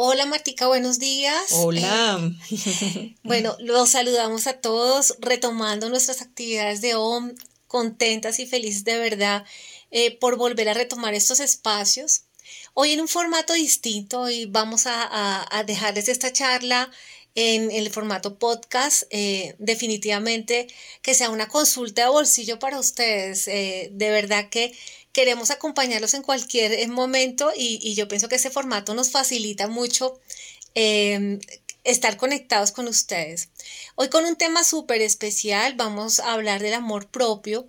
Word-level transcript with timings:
Hola 0.00 0.26
Martica, 0.26 0.68
buenos 0.68 1.00
días. 1.00 1.50
Hola. 1.50 2.20
Eh, 2.52 3.16
bueno, 3.24 3.56
los 3.58 3.90
saludamos 3.90 4.46
a 4.46 4.52
todos 4.60 5.16
retomando 5.18 5.88
nuestras 5.88 6.22
actividades 6.22 6.80
de 6.80 6.94
OM, 6.94 7.34
contentas 7.66 8.38
y 8.38 8.46
felices 8.46 8.84
de 8.84 8.96
verdad 8.96 9.44
eh, 9.90 10.16
por 10.16 10.36
volver 10.36 10.68
a 10.68 10.74
retomar 10.74 11.14
estos 11.14 11.40
espacios. 11.40 12.22
Hoy 12.74 12.92
en 12.92 13.00
un 13.00 13.08
formato 13.08 13.54
distinto 13.54 14.30
y 14.30 14.44
vamos 14.44 14.84
a, 14.86 15.64
dejarles 15.66 16.08
esta 16.08 16.32
charla 16.32 16.88
en, 17.34 17.72
el 17.72 17.90
formato 17.90 18.38
podcast. 18.38 19.02
Eh, 19.10 19.56
definitivamente 19.58 20.68
que 21.02 21.14
sea 21.14 21.30
una 21.30 21.48
consulta 21.48 22.02
de 22.02 22.08
bolsillo 22.08 22.60
para 22.60 22.78
ustedes. 22.78 23.46
de 23.46 23.90
verdad 23.90 24.48
que 24.48 24.78
queremos 25.18 25.50
acompañarlos 25.50 26.14
en 26.14 26.22
cualquier 26.22 26.70
eh, 26.72 26.86
momento 26.86 27.50
y, 27.56 27.92
yo 27.96 28.06
pienso 28.06 28.28
que 28.28 28.36
ese 28.36 28.50
formato 28.50 28.94
nos 28.94 29.10
facilita 29.10 29.66
mucho 29.66 30.20
em, 30.76 31.40
estar 31.82 32.16
conectados 32.16 32.70
con 32.70 32.86
ustedes. 32.86 33.48
Hoy 33.96 34.10
con 34.10 34.24
un 34.26 34.36
tema 34.36 34.62
súper 34.62 35.02
especial 35.02 35.74
vamos 35.74 36.20
a 36.20 36.34
hablar 36.34 36.62
del 36.62 36.74
amor 36.74 37.08
propio, 37.08 37.66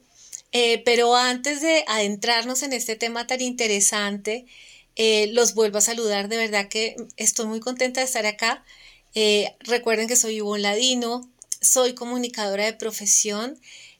eh, 0.51 0.83
pero 0.85 1.15
antes 1.15 1.59
de 1.61 1.83
adentrarnos 1.87 2.61
en 2.61 2.71
este 2.71 2.95
tema 2.95 3.25
tan 3.25 3.41
interesante, 3.41 4.45
eh, 4.95 5.25
los 5.33 5.55
vuelvo 5.55 5.79
a 5.79 5.81
saludar, 5.81 6.29
de 6.29 6.37
verdad 6.37 6.67
que 6.67 6.97
estoy 7.17 7.47
muy 7.47 7.61
contenta 7.61 8.01
de 8.01 8.05
estar 8.05 8.27
acá. 8.27 8.63
recuerden 9.61 10.07
que 10.07 10.15
soy 10.15 10.35
Ivonne 10.35 10.61
Ladino, 10.61 11.27
soy 11.61 11.95
comunicadora 11.95 12.65
de 12.65 12.73
profesión 12.73 13.59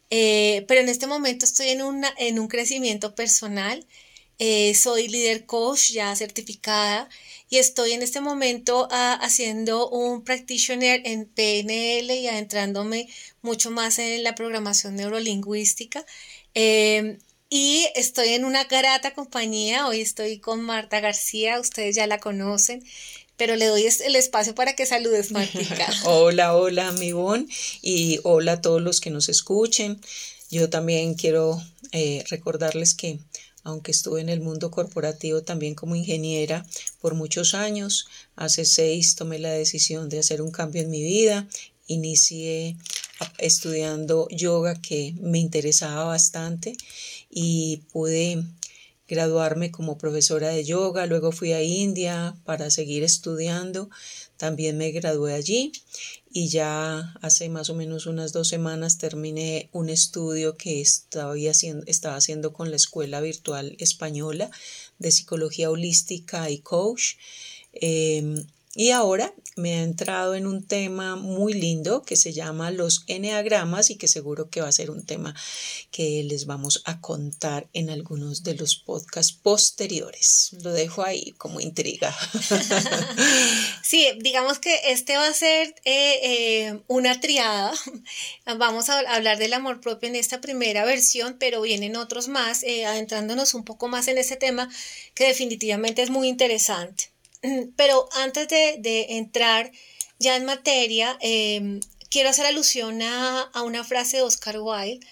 eh, 0.10 0.66
pero 0.68 0.82
en 0.82 0.90
este 0.90 1.08
momento 1.08 1.46
estoy 1.46 1.70
en, 1.70 1.82
una, 1.82 2.14
en 2.18 2.40
un 2.40 2.48
crecimiento 2.48 3.16
personal. 3.16 3.86
Eh, 4.40 4.74
soy 4.74 5.10
líder 5.10 5.46
coach 5.46 5.92
ya 5.92 6.16
certificada 6.16 7.10
y 7.50 7.58
estoy 7.58 7.92
en 7.92 8.02
este 8.02 8.22
momento 8.22 8.88
ah, 8.90 9.20
haciendo 9.22 9.90
un 9.90 10.24
practitioner 10.24 11.02
en 11.06 11.26
PNL 11.26 12.10
y 12.12 12.28
adentrándome 12.28 13.10
mucho 13.42 13.70
más 13.72 14.00
en 14.00 14.24
la 14.24 14.36
programación 14.36 14.96
neurolingüística. 14.96 16.06
Em, 16.54 17.20
y 17.50 17.88
estoy 17.96 18.30
en 18.30 18.46
una 18.46 18.66
grata 18.66 19.14
compañía. 19.14 19.88
Hoy 19.88 20.02
estoy 20.02 20.40
con 20.40 20.62
Marta 20.62 21.00
García, 21.00 21.60
ustedes 21.60 21.96
ya 21.96 22.08
la 22.08 22.20
conocen 22.20 22.84
pero 23.40 23.56
le 23.56 23.68
doy 23.68 23.86
el 24.06 24.16
espacio 24.16 24.54
para 24.54 24.76
que 24.76 24.86
saludes, 24.86 25.32
Martica. 25.32 25.88
hola, 26.04 26.56
hola, 26.56 26.90
amigón, 26.90 27.50
y 27.82 28.20
hola 28.24 28.54
a 28.54 28.62
todos 28.62 28.82
los 28.82 29.02
que 29.02 29.10
nos 29.10 29.30
escuchen. 29.30 30.00
Yo 30.52 30.70
también 30.70 31.16
quiero 31.16 31.60
eh, 31.92 32.24
recordarles 32.30 32.94
que 32.94 33.18
aunque 33.64 33.92
estuve 33.92 34.22
en 34.22 34.30
el 34.30 34.42
mundo 34.42 34.72
corporativo 34.72 35.42
también 35.42 35.76
como 35.76 35.96
ingeniera 35.96 36.66
por 37.02 37.14
muchos 37.16 37.54
años, 37.54 38.08
hace 38.36 38.66
seis 38.66 39.16
tomé 39.16 39.40
la 39.40 39.52
decisión 39.52 40.10
de 40.10 40.20
hacer 40.20 40.42
un 40.42 40.52
cambio 40.52 40.82
en 40.82 40.90
mi 40.90 41.02
vida. 41.02 41.48
Inicié 41.88 42.78
estudiando 43.38 44.28
yoga 44.30 44.80
que 44.82 45.14
me 45.22 45.40
interesaba 45.40 46.06
bastante 46.06 46.76
y 47.30 47.84
pude 47.92 48.44
graduarme 49.10 49.72
como 49.72 49.98
profesora 49.98 50.50
de 50.50 50.64
yoga, 50.64 51.08
luego 51.08 51.32
fui 51.32 51.52
a 51.52 51.64
India 51.64 52.38
para 52.46 52.70
seguir 52.70 53.04
estudiando, 53.04 53.90
también 54.38 54.78
me 54.78 54.92
gradué 54.92 55.34
allí 55.34 55.72
y 56.32 56.50
ya 56.50 57.16
hace 57.22 57.50
más 57.50 57.72
o 57.72 57.76
menos 57.76 58.06
unas 58.06 58.34
dos 58.34 58.48
semanas 58.48 59.00
terminé 59.00 59.70
un 59.74 59.90
estudio 59.90 60.58
que 60.58 60.80
estaba 60.80 61.34
haciendo, 61.34 61.84
estaba 61.88 62.16
haciendo 62.16 62.54
con 62.54 62.70
la 62.70 62.76
Escuela 62.76 63.20
Virtual 63.20 63.76
Española 63.80 64.52
de 65.00 65.12
Psicología 65.12 65.72
Holística 65.72 66.50
y 66.52 66.60
Coach. 66.60 67.16
Em, 67.74 68.46
y 68.80 68.92
ahora 68.92 69.34
me 69.58 69.74
ha 69.74 69.84
entrado 69.84 70.36
en 70.36 70.48
un 70.48 70.66
tema 70.66 71.18
muy 71.18 71.52
lindo 71.52 72.02
que 72.02 72.16
se 72.16 72.32
llama 72.32 72.72
los 72.72 73.04
eneagramas 73.08 73.90
y 73.90 73.98
que 73.98 74.08
seguro 74.08 74.50
que 74.50 74.62
va 74.62 74.70
a 74.70 74.72
ser 74.72 74.90
un 74.90 75.06
tema 75.06 75.36
que 75.92 76.24
les 76.24 76.46
vamos 76.46 76.82
a 76.86 77.02
contar 77.02 77.68
en 77.74 77.90
algunos 77.90 78.42
de 78.44 78.56
los 78.56 78.78
podcasts 78.78 79.34
posteriores. 79.34 80.52
Lo 80.64 80.72
dejo 80.72 81.04
ahí 81.04 81.32
como 81.32 81.60
intriga. 81.60 82.16
Sí, 83.84 84.08
digamos 84.20 84.60
que 84.60 84.80
este 84.92 85.18
va 85.18 85.28
a 85.28 85.34
ser 85.34 85.74
eh, 85.84 86.20
eh, 86.24 86.80
una 86.88 87.20
triada. 87.20 87.74
Vamos 88.46 88.88
a 88.90 89.00
hablar 89.00 89.40
del 89.40 89.54
amor 89.54 89.82
propio 89.82 90.08
en 90.08 90.16
esta 90.16 90.42
primera 90.42 90.86
versión, 90.86 91.38
pero 91.40 91.62
vienen 91.62 91.96
otros 91.96 92.28
más, 92.28 92.62
eh, 92.62 92.86
adentrándonos 92.86 93.56
un 93.56 93.66
poco 93.66 93.88
más 93.88 94.08
en 94.08 94.20
ese 94.20 94.36
tema 94.36 94.70
que 95.16 95.26
definitivamente 95.26 96.04
es 96.04 96.12
muy 96.12 96.28
interesante. 96.28 97.10
Pero 97.76 98.10
antes 98.14 98.48
de, 98.48 99.06
entrar 99.10 99.72
ya 100.20 100.36
en 100.36 100.46
materia, 100.46 101.18
em, 101.22 101.80
quiero 102.10 102.30
hacer 102.30 102.46
alusión 102.46 103.02
a, 103.02 103.52
una 103.64 103.84
frase 103.84 104.18
de 104.18 104.24
Oscar 104.24 104.60
Wilde, 104.60 105.06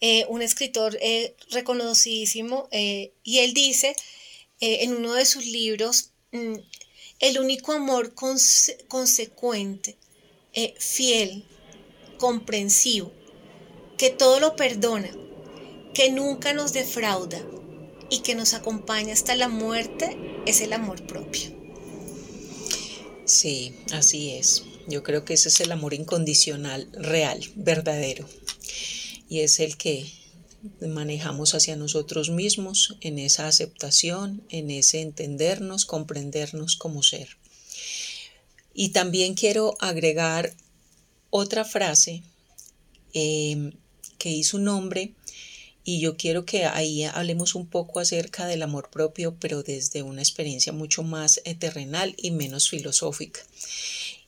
eh, 0.00 0.26
un 0.28 0.42
escritor 0.42 0.98
eh, 1.00 1.34
reconocidísimo, 1.50 2.68
eh, 2.70 3.12
y 3.22 3.38
él 3.40 3.54
dice 3.54 3.94
en 4.60 4.94
uno 4.94 5.12
de 5.12 5.26
sus 5.26 5.44
libros, 5.44 6.12
mm, 6.32 6.54
el 7.18 7.38
único 7.38 7.72
amor 7.72 8.14
consecuente, 8.14 9.98
fiel, 10.78 11.44
comprensivo, 12.16 13.12
que 13.98 14.08
todo 14.08 14.40
lo 14.40 14.56
perdona, 14.56 15.10
que 15.92 16.10
nunca 16.10 16.54
nos 16.54 16.72
defrauda 16.72 17.44
y 18.08 18.20
que 18.20 18.34
nos 18.34 18.54
acompaña 18.54 19.12
hasta 19.12 19.36
la 19.36 19.48
muerte, 19.48 20.16
es 20.46 20.62
el 20.62 20.72
amor 20.72 21.06
propio. 21.06 21.63
Sí, 23.34 23.74
así 23.90 24.30
es. 24.30 24.62
Yo 24.86 25.02
creo 25.02 25.24
que 25.24 25.34
ese 25.34 25.48
es 25.48 25.58
el 25.58 25.72
amor 25.72 25.92
incondicional, 25.92 26.88
real, 26.92 27.40
verdadero. 27.56 28.28
Y 29.28 29.40
es 29.40 29.58
el 29.58 29.76
que 29.76 30.06
manejamos 30.80 31.52
hacia 31.56 31.74
nosotros 31.74 32.30
mismos 32.30 32.96
en 33.00 33.18
esa 33.18 33.48
aceptación, 33.48 34.44
en 34.50 34.70
ese 34.70 35.00
entendernos, 35.00 35.84
comprendernos 35.84 36.76
como 36.76 37.02
ser. 37.02 37.36
Y 38.72 38.90
también 38.90 39.34
quiero 39.34 39.74
agregar 39.80 40.54
otra 41.30 41.64
frase 41.64 42.22
eh, 43.14 43.72
que 44.16 44.30
hizo 44.30 44.58
un 44.58 44.68
hombre 44.68 45.12
y 45.84 46.00
yo 46.00 46.16
quiero 46.16 46.46
que 46.46 46.64
ahí 46.64 47.04
hablemos 47.04 47.54
un 47.54 47.66
poco 47.66 48.00
acerca 48.00 48.46
del 48.46 48.62
amor 48.62 48.88
propio, 48.90 49.36
pero 49.38 49.62
desde 49.62 50.02
una 50.02 50.22
experiencia 50.22 50.72
mucho 50.72 51.02
más 51.02 51.40
eh, 51.44 51.54
terrenal 51.54 52.14
y 52.16 52.30
menos 52.30 52.70
filosófica. 52.70 53.40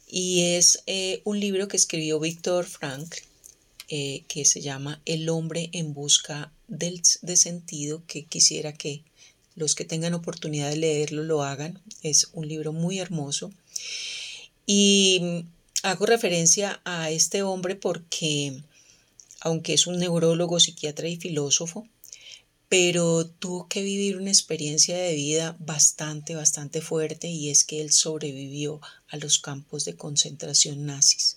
Y 0.07 0.55
es 0.55 0.83
eh, 0.87 1.23
un 1.25 1.41
libro 1.41 1.67
que 1.67 1.79
escribió 1.79 2.21
Víctor 2.21 2.67
Frank, 2.67 3.15
eh, 3.89 4.25
que 4.29 4.45
se 4.45 4.61
llama 4.61 5.01
El 5.07 5.29
hombre 5.31 5.71
en 5.73 5.95
busca 5.95 6.53
del, 6.69 7.01
de 7.23 7.37
sentido, 7.37 8.03
que 8.07 8.25
quisiera 8.25 8.75
que 8.75 9.03
los 9.55 9.75
que 9.75 9.87
tengan 9.87 10.13
oportunidad 10.13 10.69
de 10.69 10.77
leerlo 10.77 11.23
lo 11.23 11.43
hagan. 11.43 11.81
Es 12.03 12.29
un 12.35 12.47
libro 12.47 12.75
muy 12.75 12.99
hermoso. 12.99 13.51
Y 14.67 15.45
hago 15.83 16.05
referencia 16.05 16.81
a 16.85 17.11
este 17.11 17.43
hombre 17.43 17.77
porque 17.77 18.61
aunque 19.47 19.75
es 19.75 19.87
un 19.87 20.01
neurólogo, 20.01 20.59
psiquiatra 20.59 21.09
y 21.09 21.19
filósofo, 21.19 21.87
pero 22.69 23.25
tuvo 23.29 23.69
que 23.69 23.85
vivir 23.85 24.17
una 24.17 24.31
experiencia 24.31 24.99
de 24.99 25.15
vida 25.15 25.57
bastante, 25.61 26.35
bastante 26.35 26.81
fuerte 26.81 27.29
y 27.29 27.51
es 27.51 27.63
que 27.63 27.81
él 27.81 27.93
sobrevivió 27.93 28.81
a 29.07 29.17
los 29.19 29.39
campos 29.39 29.85
de 29.85 29.95
concentración 29.95 30.85
nazis. 30.85 31.37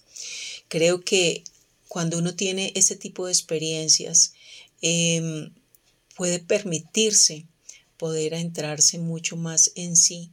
Creo 0.69 1.01
que 1.01 1.43
cuando 1.87 2.17
uno 2.17 2.33
tiene 2.33 2.71
ese 2.73 2.95
tipo 2.95 3.27
de 3.27 3.31
experiencias, 3.31 4.33
em, 4.81 5.53
puede 6.15 6.39
permitirse 6.39 7.45
poder 7.97 8.33
entrarse 8.33 8.97
mucho 8.97 9.37
más 9.37 9.71
en 9.75 9.95
sí 9.95 10.31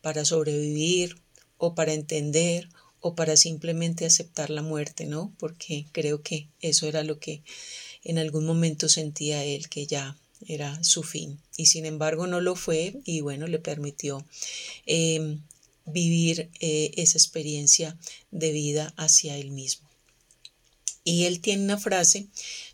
para 0.00 0.24
sobrevivir 0.24 1.16
o 1.58 1.74
para 1.74 1.92
entender 1.92 2.68
o 3.00 3.14
para 3.14 3.36
simplemente 3.36 4.04
aceptar 4.04 4.50
la 4.50 4.62
muerte, 4.62 5.06
¿no? 5.06 5.32
Porque 5.38 5.86
creo 5.92 6.22
que 6.22 6.48
eso 6.60 6.86
era 6.86 7.02
lo 7.02 7.18
que 7.18 7.42
en 8.04 8.18
algún 8.18 8.46
momento 8.46 8.88
sentía 8.88 9.44
él, 9.44 9.68
que 9.68 9.86
ya 9.86 10.16
era 10.46 10.82
su 10.84 11.02
fin. 11.02 11.38
Y 11.56 11.66
sin 11.66 11.86
embargo 11.86 12.26
no 12.26 12.40
lo 12.40 12.56
fue 12.56 12.96
y 13.04 13.20
bueno, 13.20 13.46
le 13.46 13.58
permitió 13.58 14.24
em, 14.86 15.40
vivir 15.86 16.50
eh, 16.60 16.92
esa 16.96 17.18
experiencia 17.18 17.96
de 18.30 18.52
vida 18.52 18.92
hacia 18.96 19.36
él 19.36 19.50
mismo. 19.50 19.88
Y 21.02 21.24
él 21.24 21.40
tiene 21.40 21.64
una 21.64 21.78
frase 21.78 22.26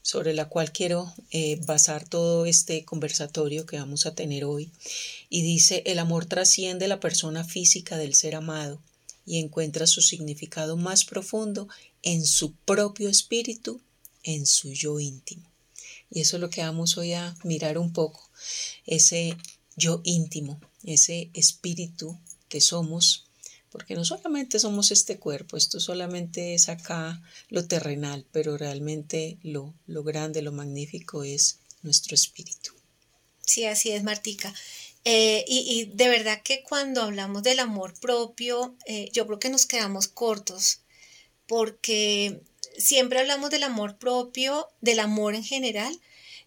sobre 0.02 0.34
la 0.34 0.48
cual 0.48 0.72
quiero 0.72 1.12
eh, 1.30 1.60
basar 1.64 2.08
todo 2.08 2.44
este 2.44 2.84
conversatorio 2.84 3.66
que 3.66 3.78
vamos 3.78 4.04
a 4.04 4.14
tener 4.14 4.44
hoy. 4.44 4.72
Y 5.30 5.42
dice, 5.42 5.82
el 5.86 6.00
amor 6.00 6.26
trasciende 6.26 6.88
la 6.88 6.98
persona 6.98 7.44
física 7.44 7.96
del 7.96 8.14
ser 8.14 8.34
amado 8.34 8.80
y 9.26 9.38
encuentra 9.38 9.86
su 9.86 10.00
significado 10.00 10.76
más 10.76 11.04
profundo 11.04 11.68
en 12.02 12.24
su 12.24 12.54
propio 12.54 13.10
espíritu, 13.10 13.82
en 14.22 14.46
su 14.46 14.72
yo 14.72 15.00
íntimo. 15.00 15.50
Y 16.10 16.20
eso 16.20 16.36
es 16.36 16.40
lo 16.40 16.48
que 16.48 16.62
vamos 16.62 16.96
hoy 16.96 17.12
a 17.12 17.36
mirar 17.42 17.76
un 17.76 17.92
poco, 17.92 18.30
ese 18.86 19.36
yo 19.76 20.00
íntimo, 20.04 20.60
ese 20.84 21.30
espíritu 21.34 22.18
que 22.48 22.60
somos 22.60 23.26
porque 23.76 23.94
no 23.94 24.06
solamente 24.06 24.58
somos 24.58 24.90
este 24.90 25.18
cuerpo, 25.18 25.58
esto 25.58 25.80
solamente 25.80 26.54
es 26.54 26.70
acá 26.70 27.22
lo 27.50 27.66
terrenal, 27.66 28.24
pero 28.32 28.56
realmente 28.56 29.36
lo, 29.42 29.74
lo 29.86 30.02
grande, 30.02 30.40
lo 30.40 30.50
magnífico 30.50 31.24
es 31.24 31.58
nuestro 31.82 32.14
espíritu. 32.14 32.72
Sí, 33.42 33.66
así 33.66 33.90
es, 33.90 34.02
Martica. 34.02 34.54
Eh, 35.08 35.44
y, 35.46 35.84
de 35.94 36.08
verdad 36.08 36.42
que 36.42 36.64
cuando 36.64 37.02
hablamos 37.02 37.44
del 37.44 37.60
amor 37.60 37.94
propio, 38.00 38.74
eh, 38.86 39.08
yo 39.12 39.24
creo 39.24 39.38
que 39.38 39.50
nos 39.50 39.64
quedamos 39.64 40.08
cortos, 40.08 40.80
porque 41.46 42.40
siempre 42.76 43.20
hablamos 43.20 43.50
del 43.50 43.62
amor 43.62 43.98
propio, 43.98 44.68
del 44.80 44.98
amor 44.98 45.36
en 45.36 45.44
general, 45.44 45.96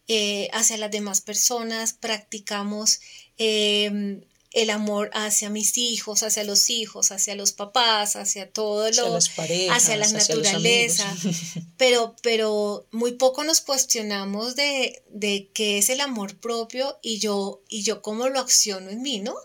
eh, 0.10 0.50
hacia 0.52 0.78
las 0.78 0.92
demás 0.92 1.22
personas, 1.22 1.94
practicamos 1.94 3.00
em, 3.38 4.22
el 4.52 4.72
amor 4.72 5.12
hacia 5.14 5.50
mis 5.50 5.78
hijos, 5.78 6.24
hacia 6.24 6.44
los 6.44 6.70
hijos, 6.70 7.12
hacia 7.12 7.36
los 7.36 7.52
papás, 7.52 8.16
hacia 8.16 8.50
todo 8.50 8.90
lo, 8.92 9.16
hacia, 9.16 9.98
la 9.98 10.10
naturaleza, 10.10 11.06
pero, 11.78 12.16
pero 12.24 12.88
muy 12.92 13.12
poco 13.14 13.44
nos 13.44 13.62
cuestionamos 13.62 14.56
de, 14.56 15.04
de 15.10 15.50
qué 15.54 15.78
es 15.78 15.90
el 15.90 16.02
amor 16.02 16.38
propio 16.38 16.98
y 17.04 17.20
yo, 17.20 17.62
y 17.70 17.84
yo 17.84 18.02
cómo 18.02 18.28
lo 18.28 18.40
acciono 18.40 18.90
en 18.90 19.02
mí, 19.02 19.20
¿no? 19.20 19.36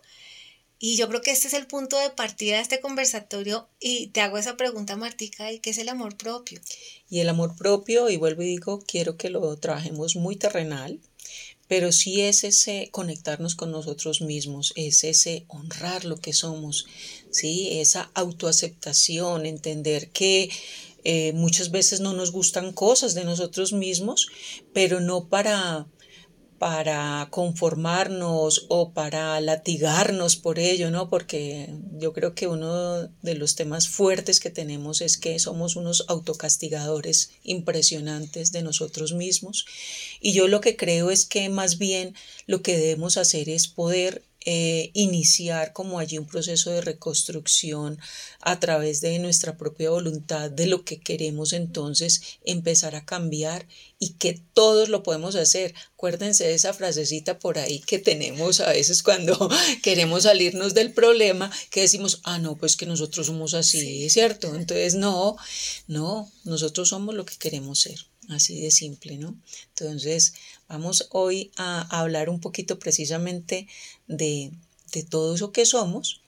Y 0.79 0.97
yo 0.97 1.09
creo 1.09 1.23
que 1.23 1.31
este 1.31 1.49
es 1.49 1.55
el 1.55 1.67
punto 1.67 1.99
de 1.99 2.11
partida 2.11 2.57
de 2.57 2.63
este 2.63 2.81
conversatorio 2.81 3.69
y 3.81 4.09
te 4.09 4.21
hago 4.21 4.37
esa 4.37 4.57
pregunta, 4.57 4.97
Martica, 4.97 5.51
¿y 5.51 5.59
qué 5.59 5.71
es 5.71 5.79
el 5.79 5.89
amor 5.89 6.17
propio? 6.17 6.61
Y 7.09 7.21
el 7.21 7.29
amor 7.29 7.57
propio, 7.57 8.11
y 8.11 8.17
vuelvo 8.17 8.43
y 8.43 8.47
digo, 8.47 8.83
quiero 8.87 9.17
que 9.17 9.31
lo 9.31 9.57
trabajemos 9.57 10.17
muy 10.17 10.37
terrenal, 10.37 11.01
pero 11.69 11.93
sí 11.93 12.21
es 12.21 12.45
ese 12.45 12.89
conectarnos 12.91 13.55
con 13.55 13.71
nosotros 13.71 14.21
mismos, 14.21 14.73
es 14.77 15.05
ese 15.05 15.45
honrar 15.49 16.05
lo 16.05 16.17
que 16.17 16.33
somos, 16.33 16.87
¿sí? 17.31 17.81
esa 17.81 18.11
autoaceptación, 18.15 19.47
entender 19.47 20.11
que 20.11 20.51
eh, 21.05 21.33
muchas 21.35 21.71
veces 21.71 22.01
no 22.01 22.15
nos 22.15 22.33
gustan 22.33 22.73
cosas 22.73 23.15
de 23.15 23.25
nosotros 23.25 23.73
mismos, 23.73 24.29
pero 24.73 25.01
no 25.01 25.29
para 25.29 25.87
para 26.65 27.29
conformarnos 27.31 28.65
o 28.71 28.95
para 28.95 29.39
latigarnos 29.43 30.37
por 30.37 30.59
ello, 30.59 30.91
¿no? 30.91 31.11
Porque 31.11 31.69
yo 31.99 32.15
creo 32.15 32.35
que 32.35 32.47
uno 32.47 33.11
de 33.21 33.35
los 33.35 33.55
temas 33.55 33.87
fuertes 33.87 34.41
que 34.41 34.49
tenemos 34.49 35.03
es 35.03 35.19
que 35.19 35.39
somos 35.39 35.77
unos 35.77 36.07
autocastigadores 36.09 37.33
impresionantes 37.43 38.51
de 38.51 38.63
nosotros 38.63 39.13
mismos. 39.13 39.67
Y 40.23 40.33
yo 40.33 40.49
lo 40.49 40.63
que 40.63 40.75
creo 40.75 41.11
es 41.11 41.27
que 41.27 41.51
más 41.51 41.77
bien 41.77 42.15
lo 42.47 42.63
que 42.63 42.79
debemos 42.79 43.19
hacer 43.19 43.51
es 43.51 43.69
poder 43.69 44.23
eh, 44.45 44.91
iniciar 44.93 45.73
como 45.73 45.99
allí 45.99 46.19
un 46.19 46.27
proceso 46.27 46.71
de 46.71 46.81
reconstrucción 46.81 47.99
a 48.41 48.61
través 48.61 49.01
de 49.01 49.19
nuestra 49.19 49.57
propia 49.57 49.91
voluntad 49.91 50.51
de 50.51 50.67
lo 50.67 50.85
que 50.85 51.01
queremos 51.01 51.53
entonces 51.53 52.21
empezar 52.45 52.95
a 52.95 53.05
cambiar 53.05 53.67
y 53.99 54.15
que 54.15 54.39
todos 54.53 54.89
lo 54.91 55.03
podemos 55.03 55.35
hacer. 55.35 55.75
Acuérdense 55.95 56.45
de 56.45 56.55
esa 56.55 56.75
frasecita 56.75 57.39
por 57.39 57.59
ahí 57.59 57.81
que 57.81 57.99
tenemos 57.99 58.61
a 58.61 58.71
veces 58.73 59.03
cuando 59.03 59.49
queremos 59.83 60.25
salirnos 60.25 60.75
del 60.75 60.93
problema, 60.93 61.51
que 61.71 61.81
decimos, 61.81 62.21
ah, 62.25 62.39
no, 62.39 62.57
pues 62.57 62.77
que 62.77 62.87
nosotros 62.87 63.27
somos 63.27 63.55
así, 63.55 64.11
¿cierto? 64.11 64.55
Entonces, 64.55 64.95
no, 64.95 65.37
no, 65.87 66.31
nosotros 66.45 66.91
somos 66.91 67.15
lo 67.15 67.25
que 67.25 67.37
queremos 67.37 67.81
ser. 67.81 67.99
Así 68.29 68.61
de 68.61 68.71
simple, 68.71 69.19
¿no? 69.19 69.37
Entonces, 69.69 70.35
vamos 70.69 71.09
hoy 71.11 71.51
a 71.57 71.83
hablar 72.01 72.29
un 72.29 72.41
poquito 72.41 72.79
precisamente 72.79 73.69
de, 74.07 74.53
todo 75.11 75.35
eso 75.35 75.51
que 75.51 75.67
somos 75.67 76.23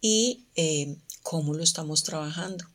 y 0.00 0.44
eh, 0.56 0.96
cómo 1.22 1.54
lo 1.54 1.62
estamos 1.62 2.02
trabajando. 2.02 2.68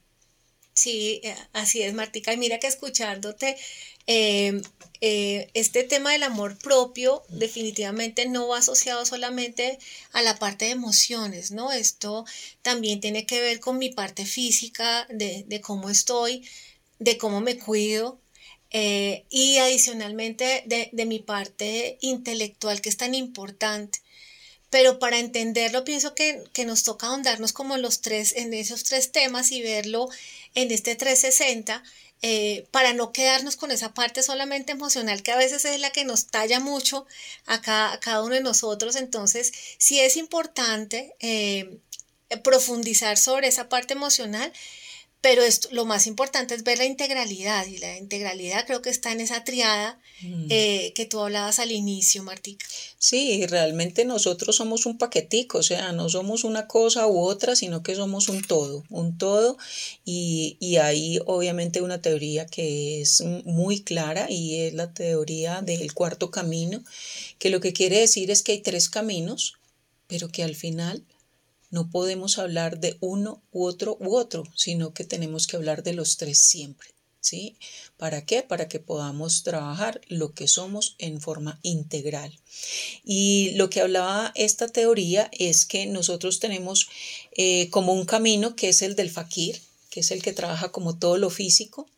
Sí, 0.73 1.21
eh, 1.23 1.35
así 1.53 1.81
es, 1.81 1.93
Martica. 1.93 2.33
Y 2.33 2.37
mira 2.37 2.59
que 2.59 2.67
escuchándote, 2.67 3.57
eh, 4.07 4.61
este 5.01 5.83
tema 5.83 6.11
del 6.11 6.23
amor 6.23 6.57
propio 6.57 7.23
definitivamente 7.29 8.27
no 8.27 8.47
va 8.47 8.59
asociado 8.59 9.05
solamente 9.05 9.79
a 10.11 10.21
la 10.21 10.37
parte 10.37 10.65
de 10.65 10.71
emociones, 10.71 11.51
¿no? 11.51 11.71
Esto 11.71 12.25
también 12.61 12.99
tiene 13.01 13.25
que 13.25 13.41
ver 13.41 13.59
con 13.59 13.77
mi 13.77 13.89
parte 13.89 14.25
física, 14.25 15.07
de, 15.09 15.43
de 15.47 15.61
cómo 15.61 15.89
estoy, 15.89 16.43
de 16.99 17.17
cómo 17.17 17.41
me 17.41 17.57
cuido, 17.57 18.19
eh, 18.71 19.25
y 19.29 19.57
adicionalmente 19.57 20.63
de, 20.65 21.05
mi 21.05 21.19
parte 21.19 21.97
intelectual 22.01 22.81
que 22.81 22.89
es 22.89 22.97
tan 22.97 23.15
importante. 23.15 23.99
Pero 24.69 24.99
para 24.99 25.19
entenderlo 25.19 25.85
pienso 25.85 26.15
que, 26.15 26.43
nos 26.65 26.83
toca 26.83 27.07
ahondarnos 27.07 27.53
como 27.53 27.77
los 27.77 28.01
tres, 28.01 28.33
en 28.35 28.53
esos 28.53 28.83
tres 28.83 29.11
temas 29.11 29.51
y 29.51 29.61
verlo 29.61 30.09
en 30.55 30.71
este 30.71 30.95
360 30.95 31.83
eh, 32.21 32.65
para 32.71 32.93
no 32.93 33.11
quedarnos 33.11 33.55
con 33.55 33.71
esa 33.71 33.93
parte 33.93 34.23
solamente 34.23 34.71
emocional 34.71 35.21
que 35.21 35.31
a 35.31 35.37
veces 35.37 35.63
es 35.65 35.79
la 35.79 35.91
que 35.91 36.05
nos 36.05 36.27
talla 36.27 36.59
mucho 36.59 37.05
a 37.45 37.61
cada, 37.61 38.23
uno 38.23 38.35
de 38.35 38.41
nosotros. 38.41 38.95
Entonces, 38.95 39.53
sí 39.77 39.99
es 39.99 40.17
importante 40.17 41.15
eh, 41.19 41.77
profundizar 42.43 43.17
sobre 43.17 43.47
esa 43.47 43.69
parte 43.69 43.93
emocional 43.93 44.51
pero 45.25 45.41
esto, 45.41 45.69
lo 45.71 45.85
más 45.85 46.05
importante 46.05 46.53
es 46.53 46.63
ver 46.63 46.77
la 46.77 46.85
integralidad 46.85 47.65
y 47.65 47.79
la 47.79 47.97
integralidad 47.97 48.63
creo 48.67 48.83
que 48.83 48.91
está 48.91 49.11
en 49.11 49.21
esa 49.21 49.43
triada 49.43 49.99
mm. 50.21 50.45
eh, 50.51 50.93
que 50.93 51.07
tú 51.07 51.19
hablabas 51.19 51.57
al 51.57 51.71
inicio, 51.71 52.21
Martica. 52.21 52.63
Sí, 52.99 53.43
realmente 53.47 54.05
nosotros 54.05 54.55
somos 54.55 54.85
un 54.85 54.99
paquetico, 54.99 55.57
o 55.57 55.63
sea, 55.63 55.93
no 55.93 56.09
somos 56.09 56.43
una 56.43 56.67
cosa 56.67 57.07
u 57.07 57.17
otra, 57.17 57.55
sino 57.55 57.81
que 57.81 57.95
somos 57.95 58.29
un 58.29 58.43
todo, 58.43 58.83
un 58.91 59.17
todo 59.17 59.57
y, 60.05 60.57
y 60.59 60.75
hay 60.75 61.19
obviamente 61.25 61.81
una 61.81 62.03
teoría 62.03 62.45
que 62.45 63.01
es 63.01 63.23
muy 63.45 63.81
clara 63.81 64.27
y 64.29 64.59
es 64.59 64.75
la 64.75 64.93
teoría 64.93 65.63
del 65.63 65.91
cuarto 65.95 66.29
camino, 66.29 66.83
que 67.39 67.49
lo 67.49 67.61
que 67.61 67.73
quiere 67.73 67.99
decir 67.99 68.29
es 68.29 68.43
que 68.43 68.51
hay 68.51 68.59
tres 68.59 68.89
caminos, 68.89 69.55
pero 70.05 70.29
que 70.29 70.43
al 70.43 70.55
final 70.55 71.03
no 71.75 71.89
podemos 71.89 72.39
hablar 72.39 72.79
de 72.79 72.95
uno 73.01 73.43
u 73.51 73.65
otro 73.65 73.97
u 73.99 74.15
otro, 74.15 74.43
sino 74.55 74.93
que 74.93 75.03
tenemos 75.03 75.45
que 75.45 75.57
hablar 75.57 75.83
de 75.83 75.91
los 75.91 76.15
tres 76.15 76.39
siempre. 76.39 76.87
¿Sí? 77.19 77.57
¿Para 77.97 78.23
qué? 78.23 78.43
Para 78.43 78.69
que 78.69 78.79
podamos 78.79 79.43
trabajar 79.43 79.99
lo 80.07 80.33
que 80.33 80.47
somos 80.47 80.95
en 80.99 81.19
forma 81.19 81.59
integral. 81.63 82.39
Y 83.03 83.51
lo 83.55 83.69
que 83.69 83.81
hablaba 83.81 84.31
esta 84.35 84.67
teoría 84.67 85.29
es 85.33 85.65
que 85.65 85.87
nosotros 85.87 86.39
tenemos 86.39 86.87
eh, 87.35 87.67
como 87.71 87.93
un 87.93 88.05
camino 88.05 88.55
que 88.55 88.69
es 88.69 88.81
el 88.83 88.95
del 88.95 89.09
fakir, 89.09 89.59
que 89.89 90.01
es 90.01 90.11
el 90.11 90.21
que 90.21 90.33
trabaja 90.33 90.71
como 90.71 90.97
todo 90.97 91.17
lo 91.17 91.31
físico, 91.31 91.89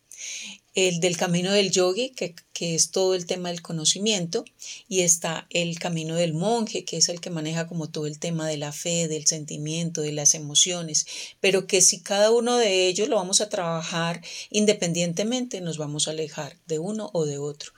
el 0.86 1.00
del 1.00 1.16
camino 1.16 1.50
del 1.50 1.72
yogi, 1.72 2.10
que, 2.10 2.36
es 2.60 2.90
todo 2.92 3.16
el 3.16 3.26
tema 3.26 3.48
del 3.48 3.62
conocimiento, 3.62 4.44
y 4.88 5.00
está 5.00 5.48
el 5.50 5.80
camino 5.80 6.14
del 6.14 6.34
monje, 6.34 6.84
que 6.84 6.98
es 6.98 7.08
el 7.08 7.20
que 7.20 7.30
maneja 7.30 7.66
como 7.66 7.88
todo 7.88 8.06
el 8.06 8.20
tema 8.20 8.46
de 8.46 8.58
la 8.58 8.70
fe, 8.70 9.08
del 9.08 9.26
sentimiento, 9.26 10.02
de 10.02 10.12
las 10.12 10.34
emociones, 10.34 11.06
pero 11.40 11.66
que 11.66 11.80
si 11.80 11.98
cada 11.98 12.30
uno 12.30 12.56
de 12.56 12.86
ellos 12.86 13.08
lo 13.08 13.16
vamos 13.16 13.40
a 13.40 13.48
trabajar 13.48 14.22
independientemente, 14.50 15.60
nos 15.60 15.78
vamos 15.78 16.06
a 16.06 16.12
alejar 16.12 16.56
de 16.68 16.78
uno 16.78 17.10
o 17.12 17.26
de 17.26 17.38
otro. 17.38 17.72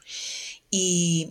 Y 0.70 1.30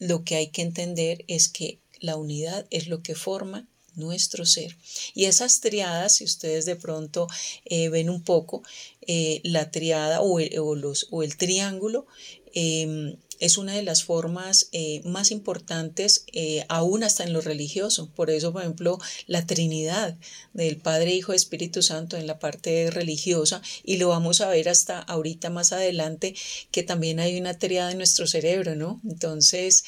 lo 0.00 0.24
que 0.24 0.34
hay 0.34 0.48
que 0.48 0.62
entender 0.62 1.24
es 1.28 1.48
que 1.48 1.78
la 2.00 2.16
unidad 2.16 2.66
es 2.70 2.88
lo 2.88 3.00
que 3.02 3.14
forma 3.14 3.68
nuestro 3.94 4.46
ser. 4.46 4.76
Y 5.14 5.24
esas 5.26 5.60
triadas, 5.60 6.16
si 6.16 6.24
ustedes 6.24 6.66
de 6.66 6.76
pronto 6.76 7.26
eh, 7.64 7.88
ven 7.88 8.10
un 8.10 8.22
poco, 8.22 8.62
eh, 9.06 9.40
la 9.44 9.70
triada 9.70 10.20
o 10.20 10.40
el, 10.40 10.54
los, 10.54 11.06
o 11.10 11.22
el 11.22 11.36
triángulo 11.36 12.06
em, 12.52 13.16
es 13.38 13.56
una 13.56 13.74
de 13.74 13.82
las 13.82 14.04
formas 14.04 14.68
eh, 14.72 15.00
más 15.04 15.30
importantes, 15.30 16.26
aún 16.68 17.02
hasta 17.02 17.24
en 17.24 17.32
lo 17.32 17.40
religioso. 17.40 18.10
Por 18.14 18.28
eso, 18.28 18.52
por 18.52 18.60
ejemplo, 18.60 18.98
la 19.26 19.46
Trinidad 19.46 20.18
del 20.52 20.76
Padre, 20.76 21.14
Hijo 21.14 21.32
Espíritu 21.32 21.82
Santo 21.82 22.18
en 22.18 22.26
la 22.26 22.38
parte 22.38 22.90
religiosa, 22.90 23.62
y 23.82 23.96
lo 23.96 24.08
vamos 24.08 24.42
a 24.42 24.48
ver 24.48 24.68
hasta 24.68 24.98
ahorita 24.98 25.48
más 25.48 25.72
adelante, 25.72 26.34
que 26.70 26.82
también 26.82 27.18
hay 27.18 27.40
una 27.40 27.58
triada 27.58 27.92
en 27.92 27.96
nuestro 27.96 28.26
cerebro, 28.26 28.76
¿no? 28.76 29.00
Entonces, 29.08 29.84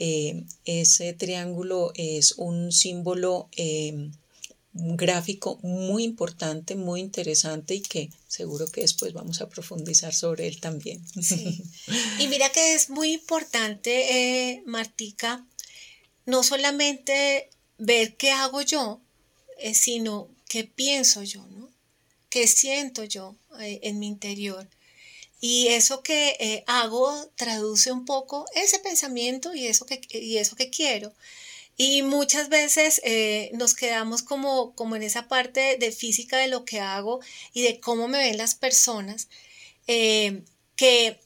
eh, 0.00 0.44
ese 0.64 1.12
triángulo 1.12 1.90
es 1.94 2.32
un 2.36 2.70
símbolo 2.70 3.48
eh, 3.56 4.10
gráfico 4.72 5.58
muy 5.62 6.04
importante, 6.04 6.76
muy 6.76 7.00
interesante 7.00 7.74
y 7.74 7.80
que 7.80 8.10
seguro 8.28 8.68
que 8.68 8.82
después 8.82 9.12
vamos 9.12 9.40
a 9.40 9.48
profundizar 9.48 10.14
sobre 10.14 10.46
él 10.46 10.60
también. 10.60 11.04
Y 12.20 12.28
mira 12.28 12.50
que 12.50 12.74
es 12.74 12.90
muy 12.90 13.12
importante, 13.12 14.50
eh, 14.50 14.62
Martica, 14.66 15.44
no 16.26 16.44
solamente 16.44 17.50
ver 17.78 18.16
qué 18.16 18.30
hago 18.30 18.62
yo, 18.62 19.00
sino 19.72 20.28
qué 20.48 20.64
pienso 20.64 21.24
yo, 21.24 21.44
¿no? 21.48 21.70
¿Qué 22.28 22.46
siento 22.46 23.02
yo 23.04 23.34
en 23.58 23.98
mi 23.98 24.06
interior? 24.06 24.68
Y 25.40 25.68
eso 25.68 26.02
que 26.02 26.36
eh, 26.40 26.64
hago 26.66 27.30
traduce 27.36 27.92
un 27.92 28.04
poco 28.04 28.44
ese 28.54 28.78
pensamiento 28.80 29.54
y 29.54 29.66
eso 29.66 29.86
que, 29.86 30.00
y 30.12 30.38
eso 30.38 30.56
que 30.56 30.70
quiero. 30.70 31.12
Y 31.80 32.02
muchas 32.02 32.48
veces 32.48 33.00
eh, 33.04 33.50
nos 33.54 33.74
quedamos 33.74 34.22
como, 34.24 34.74
como 34.74 34.96
en 34.96 35.04
esa 35.04 35.28
parte 35.28 35.76
de 35.78 35.92
física 35.92 36.36
de 36.36 36.48
lo 36.48 36.64
que 36.64 36.80
hago 36.80 37.20
y 37.52 37.62
de 37.62 37.78
cómo 37.78 38.08
me 38.08 38.18
ven 38.18 38.36
las 38.36 38.56
personas, 38.56 39.28
eh, 39.86 40.42
que 40.74 41.20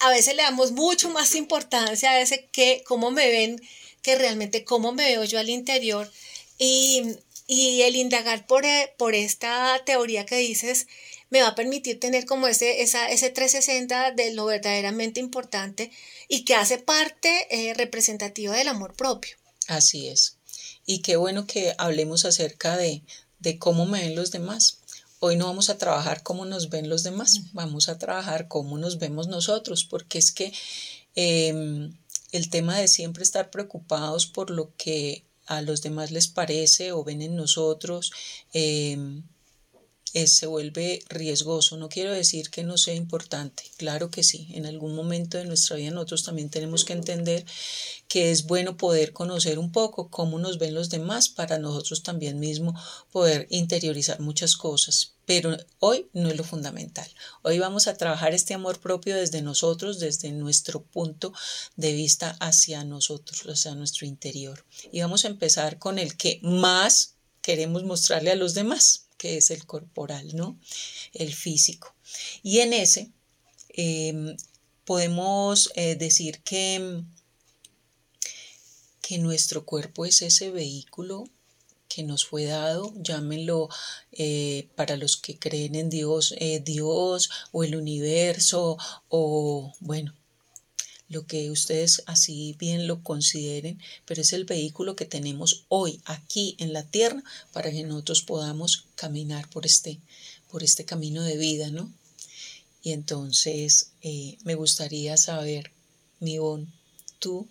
a 0.00 0.10
veces 0.10 0.36
le 0.36 0.42
damos 0.42 0.72
mucho 0.72 1.08
más 1.08 1.34
importancia 1.34 2.10
a 2.10 2.20
ese 2.20 2.48
que 2.52 2.84
cómo 2.86 3.10
me 3.10 3.28
ven, 3.30 3.62
que 4.02 4.16
realmente 4.16 4.62
cómo 4.62 4.92
me 4.92 5.06
veo 5.06 5.24
yo 5.24 5.38
al 5.38 5.48
interior. 5.48 6.10
Y, 6.58 7.16
el 7.48 7.96
indagar 7.96 8.46
por, 8.46 8.66
eh, 8.66 8.92
por 8.98 9.14
esta 9.14 9.80
teoría 9.86 10.26
que 10.26 10.36
dices, 10.36 10.86
me 11.30 11.42
va 11.42 11.48
a 11.48 11.54
permitir 11.54 12.00
tener 12.00 12.24
como 12.26 12.46
ese, 12.46 12.82
esa, 12.82 13.10
ese 13.10 13.30
360 13.30 14.12
de 14.12 14.32
lo 14.32 14.46
verdaderamente 14.46 15.20
importante 15.20 15.90
y 16.28 16.44
que 16.44 16.54
hace 16.54 16.78
parte 16.78 17.74
representativa 17.76 18.56
del 18.56 18.68
amor 18.68 18.94
propio. 18.94 19.36
Así 19.66 20.08
es. 20.08 20.36
Y 20.86 21.00
qué 21.00 21.16
bueno 21.16 21.46
que 21.46 21.74
hablemos 21.76 22.24
acerca 22.24 22.76
de, 22.76 23.02
de 23.40 23.58
cómo 23.58 23.86
me 23.86 24.00
ven 24.00 24.16
los 24.16 24.30
demás. 24.30 24.78
Hoy 25.20 25.36
no 25.36 25.46
vamos 25.46 25.68
a 25.68 25.78
trabajar 25.78 26.22
cómo 26.22 26.44
nos 26.44 26.70
ven 26.70 26.88
los 26.88 27.02
demás, 27.02 27.40
vamos 27.52 27.88
a 27.88 27.98
trabajar 27.98 28.48
cómo 28.48 28.78
nos 28.78 28.98
vemos 28.98 29.26
nosotros, 29.26 29.84
porque 29.84 30.18
es 30.18 30.30
que 30.30 30.52
em, 31.16 31.92
el 32.30 32.50
tema 32.50 32.78
de 32.78 32.88
siempre 32.88 33.24
estar 33.24 33.50
preocupados 33.50 34.26
por 34.26 34.50
lo 34.50 34.72
que 34.76 35.24
a 35.46 35.60
los 35.60 35.82
demás 35.82 36.10
les 36.12 36.28
parece 36.28 36.92
o 36.92 37.02
ven 37.02 37.20
en 37.22 37.34
nosotros, 37.34 38.12
em, 40.14 40.26
se 40.26 40.46
vuelve 40.46 41.02
riesgoso. 41.08 41.76
No 41.76 41.88
quiero 41.88 42.12
decir 42.12 42.50
que 42.50 42.64
no 42.64 42.78
sea 42.78 42.94
importante, 42.94 43.64
claro 43.76 44.10
que 44.10 44.22
sí, 44.22 44.48
en 44.52 44.66
algún 44.66 44.94
momento 44.94 45.38
de 45.38 45.44
nuestra 45.44 45.76
vida 45.76 45.90
nosotros 45.90 46.24
también 46.24 46.50
tenemos 46.50 46.84
que 46.84 46.92
entender 46.92 47.44
que 48.08 48.30
es 48.30 48.46
bueno 48.46 48.76
poder 48.76 49.12
conocer 49.12 49.58
un 49.58 49.70
poco 49.70 50.08
cómo 50.08 50.38
nos 50.38 50.58
ven 50.58 50.74
los 50.74 50.88
demás 50.88 51.28
para 51.28 51.58
nosotros 51.58 52.02
también 52.02 52.40
mismo 52.40 52.74
poder 53.12 53.46
interiorizar 53.50 54.20
muchas 54.20 54.56
cosas. 54.56 55.12
Pero 55.26 55.56
hoy 55.78 56.08
no 56.14 56.30
es 56.30 56.36
lo 56.38 56.44
fundamental. 56.44 57.06
Hoy 57.42 57.58
vamos 57.58 57.86
a 57.86 57.98
trabajar 57.98 58.32
este 58.32 58.54
amor 58.54 58.80
propio 58.80 59.14
desde 59.14 59.42
nosotros, 59.42 59.98
desde 59.98 60.32
nuestro 60.32 60.82
punto 60.82 61.34
de 61.76 61.92
vista 61.92 62.36
hacia 62.40 62.82
nosotros, 62.84 63.42
hacia 63.46 63.74
nuestro 63.74 64.06
interior. 64.06 64.64
Y 64.90 65.02
vamos 65.02 65.26
a 65.26 65.28
empezar 65.28 65.78
con 65.78 65.98
el 65.98 66.16
que 66.16 66.40
más 66.42 67.16
queremos 67.42 67.84
mostrarle 67.84 68.30
a 68.30 68.36
los 68.36 68.54
demás 68.54 69.07
que 69.18 69.36
es 69.36 69.50
el 69.50 69.66
corporal, 69.66 70.34
¿no? 70.34 70.58
El 71.12 71.34
físico. 71.34 71.94
Y 72.42 72.60
en 72.60 72.72
ese 72.72 73.10
em, 73.70 74.36
podemos 74.84 75.70
eh, 75.74 75.96
decir 75.96 76.40
que, 76.42 77.02
que 79.02 79.18
nuestro 79.18 79.66
cuerpo 79.66 80.06
es 80.06 80.22
ese 80.22 80.50
vehículo 80.50 81.28
que 81.88 82.02
nos 82.02 82.24
fue 82.24 82.44
dado, 82.44 82.92
llámenlo 82.96 83.68
eh, 84.12 84.68
para 84.76 84.96
los 84.96 85.16
que 85.16 85.38
creen 85.38 85.74
en 85.74 85.90
Dios, 85.90 86.34
eh, 86.38 86.60
Dios 86.60 87.30
o 87.50 87.64
el 87.64 87.76
universo 87.76 88.76
o 89.08 89.72
bueno, 89.80 90.14
lo 91.08 91.26
que 91.26 91.50
ustedes 91.50 92.02
así 92.06 92.54
bien 92.58 92.86
lo 92.86 93.02
consideren, 93.02 93.80
pero 94.04 94.20
es 94.20 94.32
el 94.32 94.44
vehículo 94.44 94.96
que 94.96 95.06
tenemos 95.06 95.64
hoy 95.68 96.00
aquí 96.04 96.54
en 96.58 96.72
la 96.72 96.82
tierra 96.82 97.22
para 97.52 97.70
que 97.70 97.82
nosotros 97.82 98.22
podamos 98.22 98.86
caminar 98.94 99.48
por 99.48 99.64
este, 99.64 99.98
por 100.50 100.62
este 100.62 100.84
camino 100.84 101.22
de 101.22 101.36
vida, 101.36 101.70
¿no? 101.70 101.90
Y 102.82 102.92
entonces 102.92 103.90
eh, 104.02 104.36
me 104.44 104.54
gustaría 104.54 105.16
saber, 105.16 105.72
Mibón, 106.20 106.72
tú, 107.18 107.46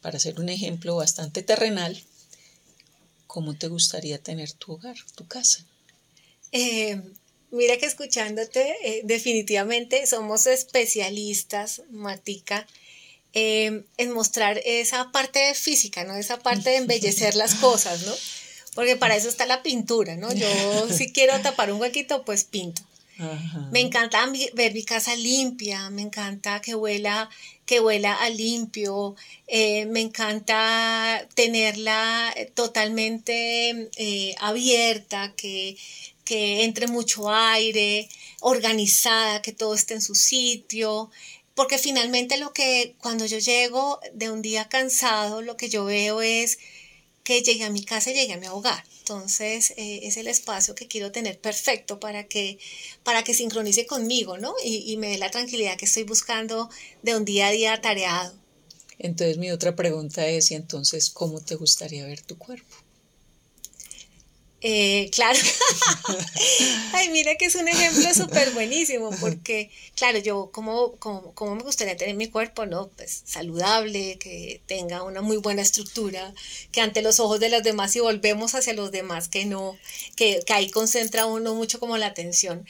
para 0.00 0.16
hacer 0.16 0.40
un 0.40 0.48
ejemplo 0.48 0.96
bastante 0.96 1.42
terrenal, 1.42 2.00
¿cómo 3.26 3.54
te 3.54 3.68
gustaría 3.68 4.18
tener 4.18 4.52
tu 4.52 4.74
hogar, 4.74 4.96
tu 5.14 5.26
casa? 5.26 5.64
Eh, 6.52 7.02
Mira 7.54 7.76
que 7.76 7.86
escuchándote, 7.86 8.74
eh, 8.82 9.02
definitivamente 9.04 10.06
somos 10.06 10.48
especialistas, 10.48 11.82
Matica, 11.90 12.66
em, 13.32 13.84
en 13.96 14.10
mostrar 14.10 14.60
esa 14.64 15.12
parte 15.12 15.54
física, 15.54 16.02
¿no? 16.02 16.16
Esa 16.16 16.40
parte 16.40 16.70
de 16.70 16.76
embellecer 16.78 17.36
las 17.36 17.54
cosas, 17.54 18.02
¿no? 18.02 18.12
Porque 18.74 18.96
para 18.96 19.14
eso 19.14 19.28
está 19.28 19.46
la 19.46 19.62
pintura, 19.62 20.16
¿no? 20.16 20.32
Yo 20.32 20.48
si 20.98 21.12
quiero 21.12 21.40
tapar 21.42 21.72
un 21.72 21.80
huequito, 21.80 22.24
pues 22.24 22.42
pinto. 22.42 22.82
Me 23.70 23.80
encanta 23.80 24.26
ver 24.54 24.74
mi 24.74 24.82
casa 24.82 25.14
limpia, 25.14 25.88
me 25.90 26.02
encanta 26.02 26.60
que 26.60 26.74
huela, 26.74 27.30
que 27.64 27.78
huela 27.78 28.12
a 28.12 28.28
limpio, 28.28 29.14
eh, 29.46 29.86
me 29.86 30.00
encanta 30.00 31.24
tenerla 31.36 32.34
totalmente 32.54 33.88
eh, 33.96 34.34
abierta, 34.40 35.32
que 35.36 35.76
que 36.24 36.64
entre 36.64 36.86
mucho 36.86 37.30
aire, 37.30 38.08
organizada, 38.40 39.42
que 39.42 39.52
todo 39.52 39.74
esté 39.74 39.94
en 39.94 40.02
su 40.02 40.14
sitio, 40.14 41.10
porque 41.54 41.78
finalmente 41.78 42.36
lo 42.38 42.52
que 42.52 42.94
cuando 42.98 43.26
yo 43.26 43.38
llego 43.38 44.00
de 44.12 44.30
un 44.30 44.42
día 44.42 44.68
cansado, 44.68 45.42
lo 45.42 45.56
que 45.56 45.68
yo 45.68 45.84
veo 45.84 46.20
es 46.20 46.58
que 47.22 47.42
llegué 47.42 47.64
a 47.64 47.70
mi 47.70 47.84
casa 47.84 48.10
y 48.10 48.14
llegué 48.14 48.34
a 48.34 48.38
mi 48.38 48.48
hogar. 48.48 48.84
Entonces 48.98 49.72
eh, 49.76 50.00
es 50.04 50.16
el 50.16 50.28
espacio 50.28 50.74
que 50.74 50.88
quiero 50.88 51.12
tener 51.12 51.38
perfecto 51.38 52.00
para 52.00 52.24
que, 52.24 52.58
para 53.02 53.22
que 53.22 53.34
sincronice 53.34 53.86
conmigo, 53.86 54.38
¿no? 54.38 54.54
Y, 54.64 54.90
y 54.90 54.96
me 54.96 55.08
dé 55.08 55.18
la 55.18 55.30
tranquilidad 55.30 55.76
que 55.76 55.84
estoy 55.84 56.04
buscando 56.04 56.70
de 57.02 57.16
un 57.16 57.24
día 57.24 57.48
a 57.48 57.50
día 57.50 57.80
tareado. 57.80 58.34
Entonces 58.98 59.38
mi 59.38 59.50
otra 59.50 59.76
pregunta 59.76 60.26
es, 60.26 60.50
¿y 60.50 60.54
entonces 60.54 61.10
cómo 61.10 61.40
te 61.40 61.56
gustaría 61.56 62.06
ver 62.06 62.22
tu 62.22 62.38
cuerpo? 62.38 62.83
Eh, 64.66 65.10
claro. 65.12 65.38
Ay, 66.94 67.10
mira 67.10 67.34
que 67.34 67.44
es 67.44 67.54
un 67.54 67.68
ejemplo 67.68 68.14
súper 68.14 68.50
buenísimo, 68.52 69.10
porque, 69.20 69.70
claro, 69.94 70.18
yo 70.20 70.48
como, 70.52 70.92
como, 70.92 71.34
como, 71.34 71.54
me 71.54 71.62
gustaría 71.62 71.98
tener 71.98 72.16
mi 72.16 72.28
cuerpo, 72.28 72.64
¿no? 72.64 72.88
Pues 72.96 73.24
saludable, 73.26 74.16
que 74.18 74.62
tenga 74.66 75.02
una 75.02 75.20
muy 75.20 75.36
buena 75.36 75.60
estructura, 75.60 76.32
que 76.72 76.80
ante 76.80 77.02
los 77.02 77.20
ojos 77.20 77.40
de 77.40 77.50
los 77.50 77.62
demás 77.62 77.94
y 77.94 78.00
volvemos 78.00 78.54
hacia 78.54 78.72
los 78.72 78.90
demás, 78.90 79.28
que 79.28 79.44
no, 79.44 79.76
que, 80.16 80.40
que 80.46 80.54
ahí 80.54 80.70
concentra 80.70 81.26
uno 81.26 81.54
mucho 81.54 81.78
como 81.78 81.98
la 81.98 82.06
atención 82.06 82.66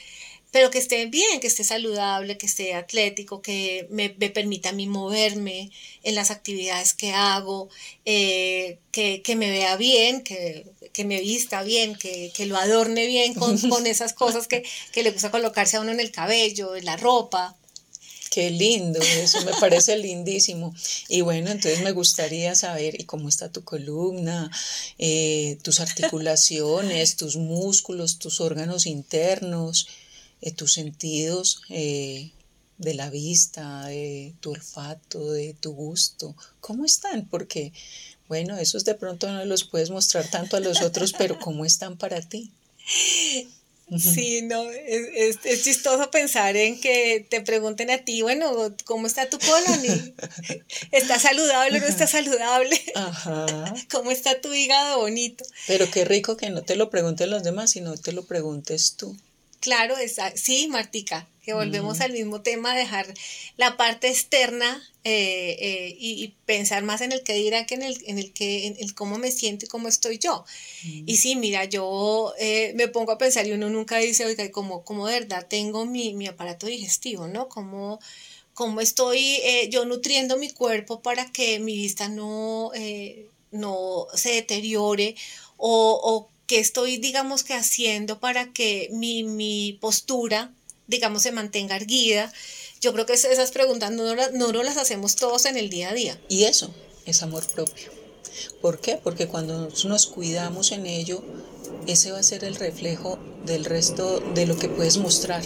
pero 0.55 0.71
que 0.71 0.77
esté 0.77 1.05
bien, 1.07 1.41
que 1.41 1.47
esté 1.47 1.65
saludable, 1.65 2.37
que 2.37 2.45
esté 2.45 2.75
atlético, 2.75 3.41
que 3.41 3.87
me, 3.89 4.09
permita 4.09 4.69
a 4.69 4.71
mí 4.71 4.87
moverme 4.87 5.69
en 6.01 6.15
las 6.15 6.31
actividades 6.31 6.93
que 6.93 7.11
hago, 7.11 7.67
eh, 8.05 8.77
que, 8.93 9.35
me 9.35 9.49
vea 9.49 9.75
bien, 9.75 10.23
que, 10.23 10.65
me 11.03 11.19
vista 11.19 11.61
bien, 11.61 11.97
que, 11.97 12.31
lo 12.45 12.55
adorne 12.55 13.05
bien 13.05 13.33
con, 13.33 13.57
esas 13.85 14.13
cosas 14.13 14.47
que, 14.47 14.63
le 14.95 15.11
gusta 15.11 15.29
colocarse 15.29 15.75
a 15.75 15.81
uno 15.81 15.91
en 15.91 15.99
el 15.99 16.11
cabello, 16.11 16.77
en 16.77 16.85
la 16.85 16.95
ropa. 16.95 17.57
Qué 18.31 18.49
lindo, 18.49 19.01
eso 19.01 19.41
me 19.41 19.51
parece 19.59 19.97
lindísimo. 19.97 20.73
Y 21.09 21.19
bueno, 21.19 21.51
entonces 21.51 21.81
me 21.81 21.91
gustaría 21.91 22.55
saber, 22.55 22.97
¿y 22.97 23.03
cómo 23.03 23.27
está 23.27 23.51
tu 23.51 23.65
columna, 23.65 24.49
eh, 24.99 25.57
tus 25.63 25.79
articulaciones, 25.81 27.17
tus 27.17 27.35
músculos, 27.35 28.19
tus 28.19 28.39
órganos 28.39 28.85
internos? 28.85 29.89
Eh, 30.41 30.51
tus 30.51 30.73
sentidos 30.73 31.61
eh, 31.69 32.31
de 32.77 32.93
la 32.93 33.09
vista, 33.09 33.85
de 33.85 34.33
tu 34.41 34.51
olfato, 34.51 35.31
de 35.31 35.53
tu 35.53 35.73
gusto, 35.73 36.35
¿cómo 36.59 36.85
están? 36.85 37.27
Porque, 37.27 37.71
bueno, 38.27 38.57
esos 38.57 38.83
de 38.85 38.95
pronto 38.95 39.31
no 39.31 39.45
los 39.45 39.63
puedes 39.63 39.89
mostrar 39.89 40.29
tanto 40.29 40.57
a 40.57 40.59
los 40.59 40.81
otros, 40.81 41.13
pero 41.13 41.39
¿cómo 41.39 41.65
están 41.65 41.97
para 41.97 42.21
ti? 42.21 42.51
Sí, 43.99 44.41
no, 44.41 44.69
es, 44.71 45.39
chistoso 45.63 46.09
pensar 46.09 46.57
en 46.57 46.81
que 46.81 47.25
te 47.29 47.41
pregunten 47.41 47.91
a 47.91 47.99
ti, 47.99 48.23
bueno, 48.23 48.75
¿cómo 48.83 49.05
está 49.05 49.29
tu 49.29 49.37
colon? 49.37 50.15
¿Está 50.91 51.19
saludable 51.19 51.77
o 51.77 51.81
no 51.81 51.87
está 51.87 52.07
saludable? 52.07 52.81
Ajá. 52.95 53.45
¿Cómo 53.91 54.09
está 54.09 54.41
tu 54.41 54.51
hígado 54.53 54.99
bonito? 54.99 55.45
Pero 55.67 55.89
qué 55.91 56.03
rico 56.03 56.35
que 56.35 56.49
no 56.49 56.63
te 56.63 56.75
lo 56.75 56.89
pregunten 56.89 57.29
los 57.29 57.43
demás, 57.43 57.71
sino 57.71 57.95
te 57.95 58.11
lo 58.11 58.25
preguntes 58.25 58.95
tú. 58.97 59.15
Claro, 59.65 59.95
sí, 60.35 60.67
Martica, 60.67 61.27
que 61.41 61.55
volvemos 61.55 61.99
al 62.01 62.11
mismo 62.11 62.41
tema, 62.41 62.75
dejar 62.75 63.11
la 63.57 63.77
parte 63.77 64.09
externa 64.09 64.79
eh, 65.03 65.57
eh, 65.59 65.97
y, 65.99 66.35
pensar 66.45 66.83
más 66.83 67.01
en 67.01 67.11
el 67.11 67.23
que 67.23 67.33
dirá 67.33 67.65
que 67.65 67.73
en 67.73 67.81
el, 67.81 67.97
en 68.05 68.19
el 68.19 68.31
que 68.31 68.67
en 68.67 68.77
el 68.79 68.93
cómo 68.93 69.17
me 69.17 69.31
siento 69.31 69.65
y 69.65 69.67
cómo 69.67 69.87
estoy 69.87 70.19
yo. 70.19 70.45
Y 71.07 71.17
sí, 71.17 71.35
mira, 71.35 71.65
yo 71.65 72.35
eh, 72.37 72.73
me 72.75 72.89
pongo 72.89 73.11
a 73.11 73.17
pensar 73.17 73.47
y 73.47 73.53
uno 73.53 73.67
nunca 73.71 73.97
dice, 73.97 74.27
oiga, 74.27 74.51
como, 74.51 74.83
como 74.83 75.07
de 75.07 75.21
verdad 75.21 75.47
tengo 75.49 75.87
mi, 75.87 76.13
mi 76.13 76.27
aparato 76.27 76.67
digestivo, 76.67 77.27
¿no? 77.27 77.49
Como 77.49 77.99
cómo 78.53 78.81
estoy 78.81 79.39
yo 79.71 79.83
nutriendo 79.85 80.37
mi 80.37 80.51
cuerpo 80.51 81.01
para 81.01 81.31
que 81.31 81.57
mi 81.57 81.75
vista 81.75 82.07
no, 82.07 82.69
no 83.49 84.07
se 84.13 84.29
deteriore 84.29 85.15
o, 85.57 85.99
o 86.03 86.34
qué 86.47 86.59
estoy, 86.59 86.97
digamos 86.97 87.43
que 87.43 87.53
haciendo 87.53 88.19
para 88.19 88.51
que 88.51 88.89
mi, 88.91 89.23
mi 89.23 89.77
postura, 89.81 90.51
digamos, 90.87 91.23
se 91.23 91.31
mantenga 91.31 91.75
erguida. 91.75 92.31
Yo 92.81 92.93
creo 92.93 93.05
que 93.05 93.13
esas 93.13 93.51
preguntas 93.51 93.91
no, 93.91 94.15
no, 94.33 94.63
las 94.63 94.77
hacemos 94.77 95.15
todos 95.15 95.45
en 95.45 95.57
el 95.57 95.69
día 95.69 95.89
a 95.89 95.93
día. 95.93 96.21
Y 96.29 96.43
eso 96.43 96.73
es 97.05 97.23
amor 97.23 97.45
propio. 97.47 97.91
¿Por 98.61 98.79
qué? 98.79 98.99
Porque 99.01 99.27
cuando 99.27 99.69
nos 99.85 100.07
cuidamos 100.07 100.71
en 100.71 100.85
ello, 100.85 101.23
ese 101.87 102.11
va 102.11 102.19
a 102.19 102.23
ser 102.23 102.43
el 102.43 102.55
reflejo 102.55 103.17
del 103.45 103.65
resto 103.65 104.19
de 104.19 104.45
lo 104.45 104.57
que 104.57 104.69
puedes 104.69 104.97
mostrar. 104.97 105.43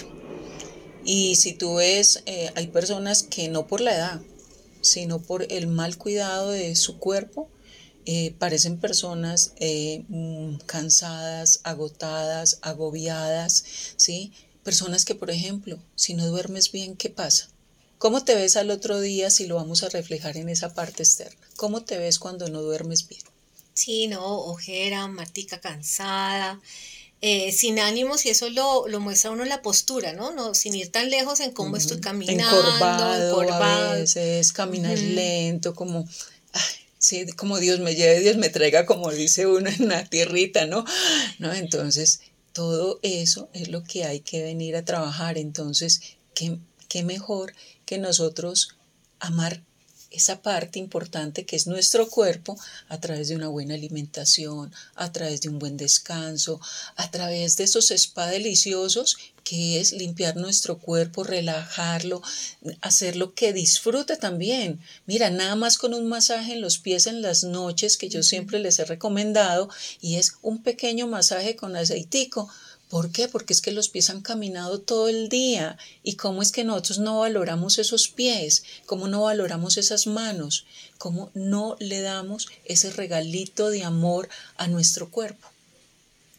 Y 1.06 1.36
si 1.36 1.54
tú 1.54 1.76
ves, 1.76 2.24
eh, 2.26 2.52
hay 2.56 2.68
personas 2.68 3.24
que 3.24 3.48
no 3.48 3.68
por 3.68 3.82
la 3.82 3.96
edad, 3.96 4.22
sino 4.82 5.22
por 5.22 5.46
el 5.52 5.68
mal 5.68 5.98
cuidado 5.98 6.52
de 6.52 6.76
su 6.76 6.98
cuerpo, 6.98 7.50
eh, 8.12 8.34
parecen 8.40 8.80
personas 8.80 9.54
eh, 9.58 10.04
mm, 10.08 10.56
cansadas, 10.66 11.60
agotadas, 11.64 12.58
agobiadas, 12.64 13.64
¿sí? 13.98 14.34
Personas 14.64 15.06
que, 15.06 15.14
por 15.14 15.30
ejemplo, 15.30 15.78
si 15.94 16.16
no 16.16 16.26
duermes 16.26 16.72
bien, 16.72 16.96
¿qué 16.96 17.12
pasa? 17.12 17.50
¿Cómo 18.00 18.24
te 18.24 18.34
ves 18.34 18.58
al 18.58 18.72
otro 18.72 19.00
día 19.00 19.30
si 19.30 19.46
lo 19.46 19.58
vamos 19.58 19.84
a 19.84 19.90
reflejar 19.90 20.38
en 20.38 20.50
esa 20.50 20.74
parte 20.74 21.04
externa? 21.04 21.40
¿Cómo 21.56 21.84
te 21.84 22.00
ves 22.00 22.18
cuando 22.18 22.50
no 22.50 22.64
duermes 22.64 23.08
bien? 23.08 23.22
Sí, 23.76 24.08
no, 24.08 24.26
ojera, 24.40 25.06
martica 25.06 25.62
cansada, 25.62 26.60
eh, 27.22 27.52
sin 27.52 27.78
ánimos 27.78 28.26
y 28.26 28.30
eso 28.30 28.50
lo, 28.50 28.88
lo, 28.88 29.00
muestra 29.00 29.30
uno 29.30 29.44
en 29.44 29.50
la 29.50 29.62
postura, 29.62 30.14
¿no? 30.14 30.32
no 30.32 30.56
sin 30.56 30.74
ir 30.74 30.92
tan 30.92 31.12
lejos 31.12 31.42
en 31.42 31.52
cómo 31.52 31.78
estoy 31.78 32.00
caminando, 32.00 32.58
encorvado, 32.58 33.52
a 33.52 33.94
veces, 33.94 34.52
caminar 34.52 34.98
lento, 34.98 35.76
como, 35.76 36.08
sí, 37.00 37.26
como 37.32 37.58
Dios 37.58 37.80
me 37.80 37.96
lleve, 37.96 38.20
Dios 38.20 38.38
me 38.38 38.50
traiga, 38.50 38.86
como 38.86 39.12
dice 39.12 39.48
uno 39.48 39.70
en 39.70 39.88
la 39.88 40.06
tierrita, 40.06 40.68
¿no? 40.68 40.86
¿no? 41.40 41.52
Entonces, 41.54 42.22
todo 42.54 43.00
eso 43.02 43.50
es 43.54 43.70
lo 43.70 43.84
que 43.84 44.04
hay 44.04 44.20
que 44.20 44.44
venir 44.44 44.76
a 44.76 44.86
trabajar. 44.86 45.38
Entonces, 45.38 46.02
¿qué, 46.36 46.60
qué 46.88 47.04
mejor 47.04 47.54
que 47.86 47.98
nosotros 47.98 48.78
amar 49.20 49.64
esa 50.12 50.42
parte 50.42 50.80
importante 50.80 51.46
que 51.46 51.56
es 51.56 51.68
nuestro 51.68 52.10
cuerpo 52.10 52.58
a 52.88 53.00
través 53.00 53.30
de 53.30 53.36
una 53.36 53.48
buena 53.48 53.76
alimentación, 53.76 54.72
a 54.96 55.12
través 55.12 55.42
de 55.42 55.50
un 55.50 55.60
buen 55.60 55.78
descanso, 55.78 56.60
a 56.96 57.12
través 57.12 57.58
de 57.58 57.66
esos 57.66 57.92
spa 57.92 58.28
deliciosos 58.28 59.18
que 59.44 59.80
es 59.80 59.94
limpiar 59.94 60.36
nuestro 60.36 60.78
cuerpo, 60.78 61.24
relajarlo, 61.24 62.22
hacerlo 62.82 63.34
que 63.34 63.52
disfrute 63.52 64.16
también. 64.16 64.80
Mira, 65.08 65.32
nada 65.32 65.56
más 65.56 65.80
con 65.80 65.96
un 65.96 66.08
masaje 66.08 66.54
en 66.54 66.62
los 66.62 66.78
pies 66.78 67.08
en 67.08 67.24
las 67.24 67.44
noches 67.44 67.98
que 67.98 68.10
yo 68.10 68.22
siempre 68.22 68.60
les 68.60 68.78
he 68.78 68.86
recomendado 68.86 69.70
y 70.02 70.18
es 70.18 70.34
un 70.44 70.62
pequeño 70.62 71.08
masaje 71.08 71.56
con 71.56 71.76
aceitico 71.76 72.48
¿Por 72.90 73.12
qué? 73.12 73.28
Porque 73.28 73.54
es 73.54 73.62
que 73.62 73.72
los 73.72 73.90
pies 73.90 74.10
han 74.10 74.22
caminado 74.22 74.82
todo 74.82 75.10
el 75.10 75.30
día. 75.30 75.78
¿Y 76.02 76.16
cómo 76.16 76.42
es 76.42 76.52
que 76.52 76.64
nosotros 76.64 76.98
no 76.98 77.20
valoramos 77.20 77.78
esos 77.78 78.08
pies? 78.08 78.64
¿Cómo 78.88 79.08
no 79.08 79.22
valoramos 79.22 79.78
esas 79.78 80.08
manos? 80.08 80.66
¿Cómo 80.98 81.30
no 81.36 81.76
le 81.80 82.02
damos 82.02 82.48
ese 82.66 82.90
regalito 82.90 83.70
de 83.70 83.84
amor 83.84 84.28
a 84.58 84.68
nuestro 84.68 85.12
cuerpo? 85.12 85.48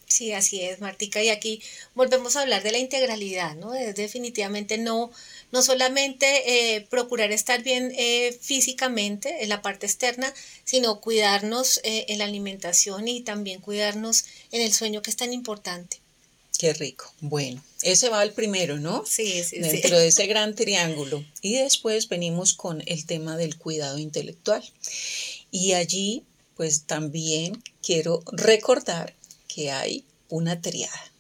Sí, 0.09 0.33
así 0.33 0.61
es, 0.61 0.81
Martica. 0.81 1.23
Y 1.23 1.29
aquí 1.29 1.63
volvemos 1.95 2.35
a 2.35 2.41
hablar 2.41 2.65
de 2.65 2.73
la 2.73 2.79
integralidad, 2.79 3.55
¿no? 3.55 3.75
Es 3.75 3.95
definitivamente 3.95 4.77
no, 4.77 5.13
no 5.53 5.63
solamente 5.63 6.75
eh, 6.75 6.81
procurar 6.91 7.31
estar 7.31 7.63
bien 7.63 7.93
eh, 7.97 8.37
físicamente 8.41 9.45
en 9.45 9.51
la 9.51 9.63
parte 9.63 9.87
externa, 9.87 10.35
sino 10.65 11.01
cuidarnos 11.01 11.79
eh, 11.85 12.07
en 12.09 12.19
la 12.19 12.25
alimentación 12.25 13.07
y 13.07 13.21
también 13.21 13.61
cuidarnos 13.61 14.25
en 14.51 14.63
el 14.63 14.73
sueño 14.73 15.01
que 15.01 15.11
es 15.11 15.17
tan 15.17 15.33
importante. 15.33 16.00
Qué 16.61 16.75
rico. 16.75 17.11
Bueno, 17.23 17.65
ese 17.81 18.11
va 18.11 18.21
al 18.21 18.35
primero, 18.35 18.79
¿no? 18.79 19.03
Sí, 19.07 19.43
sí, 19.45 19.61
Dentro 19.61 19.99
de 19.99 20.09
ese 20.09 20.27
gran 20.27 20.55
triángulo. 20.55 21.25
Y 21.41 21.55
después 21.55 22.07
venimos 22.07 22.53
con 22.53 22.83
el 22.85 23.07
tema 23.07 23.39
del 23.39 23.57
cuidado 23.57 23.97
intelectual. 23.97 24.63
Y 25.51 25.73
allí, 25.73 26.23
pues 26.59 26.83
también 26.83 27.63
quiero 27.83 28.23
recordar 28.33 29.17
que 29.49 29.71
hay 29.71 30.05
una 30.29 30.61
triada. 30.61 31.13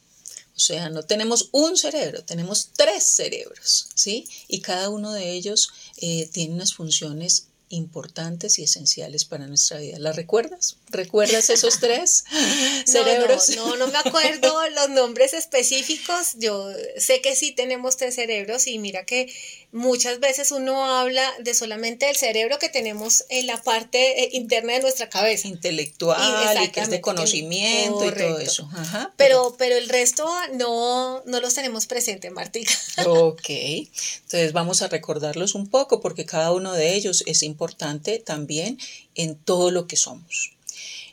O 0.54 0.61
sea, 0.61 0.90
no 0.90 1.04
tenemos 1.04 1.49
un 1.52 1.78
cerebro, 1.78 2.23
tenemos 2.23 2.73
tres 2.76 3.04
cerebros, 3.04 3.88
¿sí? 3.95 4.28
Y 4.47 4.60
cada 4.60 4.91
uno 4.91 5.10
de 5.15 5.30
ellos 5.30 5.71
eh, 5.97 6.28
tiene 6.30 6.52
unas 6.52 6.75
funciones 6.75 7.47
importantes 7.71 8.58
y 8.58 8.65
esenciales 8.65 9.25
para 9.25 9.47
nuestra 9.47 9.78
vida. 9.78 9.99
¿La 9.99 10.12
recuerdas? 10.12 10.76
¿Recuerdas 10.91 11.50
esos 11.50 11.79
tres 11.79 12.25
cerebros? 12.85 13.50
No, 13.57 13.76
no, 13.76 13.87
no, 13.87 13.93
me 13.93 13.99
acuerdo 13.99 14.69
los 14.71 14.91
nombres 14.91 15.35
específicos. 15.35 16.35
Yo 16.37 16.69
sé 16.97 17.21
que 17.21 17.37
sí 17.37 17.53
tenemos 17.53 17.97
tres 17.97 18.17
cerebros 18.17 18.67
y 18.67 18.79
mira 18.79 19.05
que 19.05 19.33
muchas 19.73 20.19
veces 20.19 20.50
uno 20.50 20.85
habla 20.85 21.23
de 21.39 21.55
solamente 21.55 22.11
el 22.11 22.17
cerebro 22.17 22.59
que 22.59 22.69
tenemos 22.69 23.25
en 23.29 23.47
la 23.47 23.63
parte 23.63 24.25
eh, 24.25 24.31
interna 24.33 24.73
de 24.73 24.81
nuestra 24.81 25.09
cabeza. 25.09 25.47
Intelectual 25.49 26.59
y, 26.65 26.69
que 26.71 26.81
es 26.81 26.91
de 26.91 27.00
conocimiento 27.00 28.05
y 28.05 28.13
todo 28.13 28.39
eso. 28.41 28.69
pero, 29.17 29.55
pero 29.59 29.76
el 29.76 29.89
resto 29.89 30.29
no, 30.55 31.23
no 31.25 31.41
los 31.41 31.55
tenemos 31.55 31.87
presentes, 31.87 32.31
Martica. 32.33 32.73
Ok, 33.07 33.49
entonces 33.49 34.53
vamos 34.53 34.83
a 34.83 34.89
recordarlos 34.89 35.55
un 35.55 35.69
poco 35.69 36.00
porque 36.00 36.26
cada 36.26 36.53
uno 36.53 36.73
de 36.73 36.95
ellos 36.95 37.23
es 37.26 37.43
importante 37.43 38.19
también 38.19 38.79
en 39.15 39.37
todo 39.37 39.71
lo 39.71 39.87
que 39.87 39.97
somos. 39.97 40.53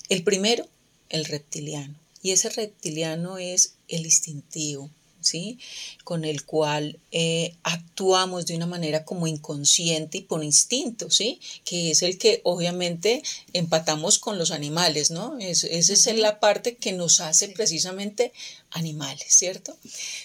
El 0.10 0.24
primero, 0.24 0.68
el 1.10 1.26
reptiliano. 1.26 1.96
Y 2.22 2.32
ese 2.32 2.50
reptiliano 2.50 3.38
es 3.38 3.74
el 3.88 4.06
instintivo, 4.06 4.90
¿sí? 5.22 5.60
Con 6.04 6.26
el 6.26 6.44
cual 6.46 7.00
eh, 7.12 7.56
actuamos 7.64 8.46
de 8.46 8.56
una 8.56 8.66
manera 8.66 9.06
como 9.06 9.28
inconsciente 9.28 10.20
y 10.20 10.22
por 10.22 10.44
instinto, 10.44 11.10
¿sí? 11.12 11.40
Que 11.64 11.92
es 11.92 12.02
el 12.02 12.18
que 12.18 12.42
obviamente 12.44 13.22
empatamos 13.54 14.20
con 14.20 14.38
los 14.38 14.52
animales, 14.52 15.12
¿no? 15.12 15.38
esa 15.40 15.68
es 15.68 16.06
la 16.18 16.40
parte 16.40 16.76
que 16.76 16.94
nos 16.94 17.20
hace 17.20 17.50
precisamente 17.50 18.32
animales, 18.72 19.28
¿cierto? 19.30 19.78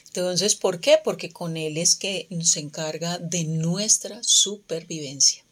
Entonces, 0.06 0.54
¿por 0.54 0.80
qué? 0.80 0.98
Porque 1.02 1.30
con 1.30 1.56
él 1.56 1.76
es 1.76 1.94
que 1.94 2.28
se 2.42 2.60
encarga 2.60 3.18
de 3.18 3.44
nuestra 3.44 4.20
supervivencia. 4.22 5.44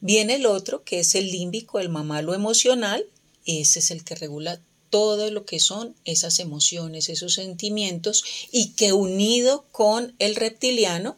Viene 0.00 0.36
el 0.36 0.46
otro, 0.46 0.84
que 0.84 1.00
es 1.00 1.14
el 1.14 1.30
límbico, 1.30 1.80
el 1.80 1.88
mamalo 1.88 2.34
emocional, 2.34 3.04
ese 3.48 3.78
es 3.78 3.90
el 3.90 4.04
que 4.04 4.14
regula 4.14 4.60
todo 4.90 5.30
lo 5.30 5.44
que 5.44 5.58
son 5.58 5.96
esas 6.04 6.38
emociones, 6.38 7.08
esos 7.08 7.34
sentimientos 7.34 8.24
y 8.52 8.70
que 8.70 8.92
unido 8.92 9.66
con 9.72 10.14
el 10.18 10.36
reptiliano, 10.36 11.16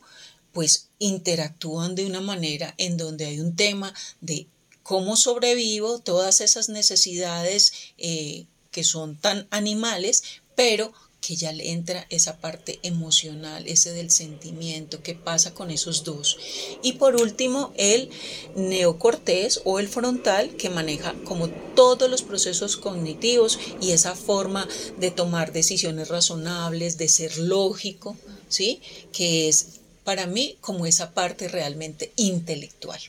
pues 0.52 0.88
interactúan 0.98 1.94
de 1.94 2.06
una 2.06 2.20
manera 2.20 2.74
en 2.78 2.96
donde 2.96 3.26
hay 3.26 3.40
un 3.40 3.56
tema 3.56 3.92
de 4.20 4.46
cómo 4.82 5.16
sobrevivo, 5.16 5.98
todas 6.00 6.40
esas 6.40 6.68
necesidades 6.68 7.72
eh, 7.98 8.46
que 8.70 8.84
son 8.84 9.16
tan 9.16 9.46
animales, 9.50 10.22
pero 10.54 10.92
que 11.20 11.36
ya 11.36 11.52
le 11.52 11.70
entra 11.70 12.06
esa 12.08 12.38
parte 12.38 12.80
emocional, 12.82 13.66
ese 13.66 13.92
del 13.92 14.10
sentimiento, 14.10 15.02
qué 15.02 15.14
pasa 15.14 15.52
con 15.52 15.70
esos 15.70 16.04
dos. 16.04 16.38
Y 16.82 16.94
por 16.94 17.16
último, 17.16 17.72
el 17.76 18.10
neocortés 18.56 19.60
o 19.64 19.78
el 19.78 19.88
frontal 19.88 20.56
que 20.56 20.70
maneja 20.70 21.14
como 21.24 21.48
todos 21.74 22.10
los 22.10 22.22
procesos 22.22 22.76
cognitivos 22.76 23.58
y 23.80 23.92
esa 23.92 24.14
forma 24.14 24.66
de 24.98 25.10
tomar 25.10 25.52
decisiones 25.52 26.08
razonables, 26.08 26.96
de 26.96 27.08
ser 27.08 27.36
lógico, 27.38 28.16
¿sí? 28.48 28.80
Que 29.12 29.48
es 29.48 29.80
para 30.04 30.26
mí 30.26 30.56
como 30.60 30.86
esa 30.86 31.12
parte 31.12 31.48
realmente 31.48 32.12
intelectual, 32.16 33.00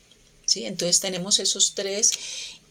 ¿sí? 0.45 0.65
Entonces 0.65 0.99
tenemos 0.99 1.39
esos 1.39 1.73
tres 1.75 2.11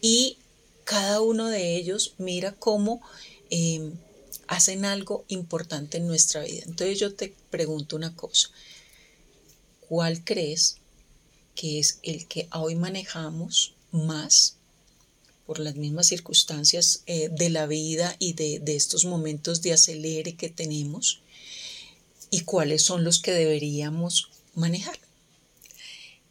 y 0.01 0.37
cada 0.83 1.21
uno 1.21 1.47
de 1.47 1.75
ellos 1.75 2.13
mira 2.17 2.53
cómo 2.53 3.01
em, 3.49 3.93
hacen 4.51 4.83
algo 4.83 5.23
importante 5.29 5.97
en 5.97 6.07
nuestra 6.07 6.43
vida. 6.43 6.63
Entonces 6.65 6.99
yo 6.99 7.15
te 7.15 7.33
pregunto 7.49 7.95
una 7.95 8.13
cosa, 8.17 8.49
¿cuál 9.87 10.25
crees 10.25 10.75
que 11.55 11.79
es 11.79 11.99
el 12.03 12.27
que 12.27 12.49
hoy 12.51 12.75
manejamos 12.75 13.75
más 13.91 14.57
por 15.45 15.59
las 15.59 15.75
mismas 15.75 16.07
circunstancias 16.07 17.03
eh, 17.05 17.29
de 17.31 17.49
la 17.49 17.65
vida 17.65 18.17
y 18.19 18.33
de, 18.33 18.59
de 18.59 18.75
estos 18.75 19.05
momentos 19.05 19.61
de 19.61 19.71
acelere 19.71 20.35
que 20.35 20.49
tenemos? 20.49 21.21
¿Y 22.29 22.41
cuáles 22.41 22.83
son 22.83 23.05
los 23.05 23.21
que 23.21 23.31
deberíamos 23.31 24.31
manejar? 24.53 24.99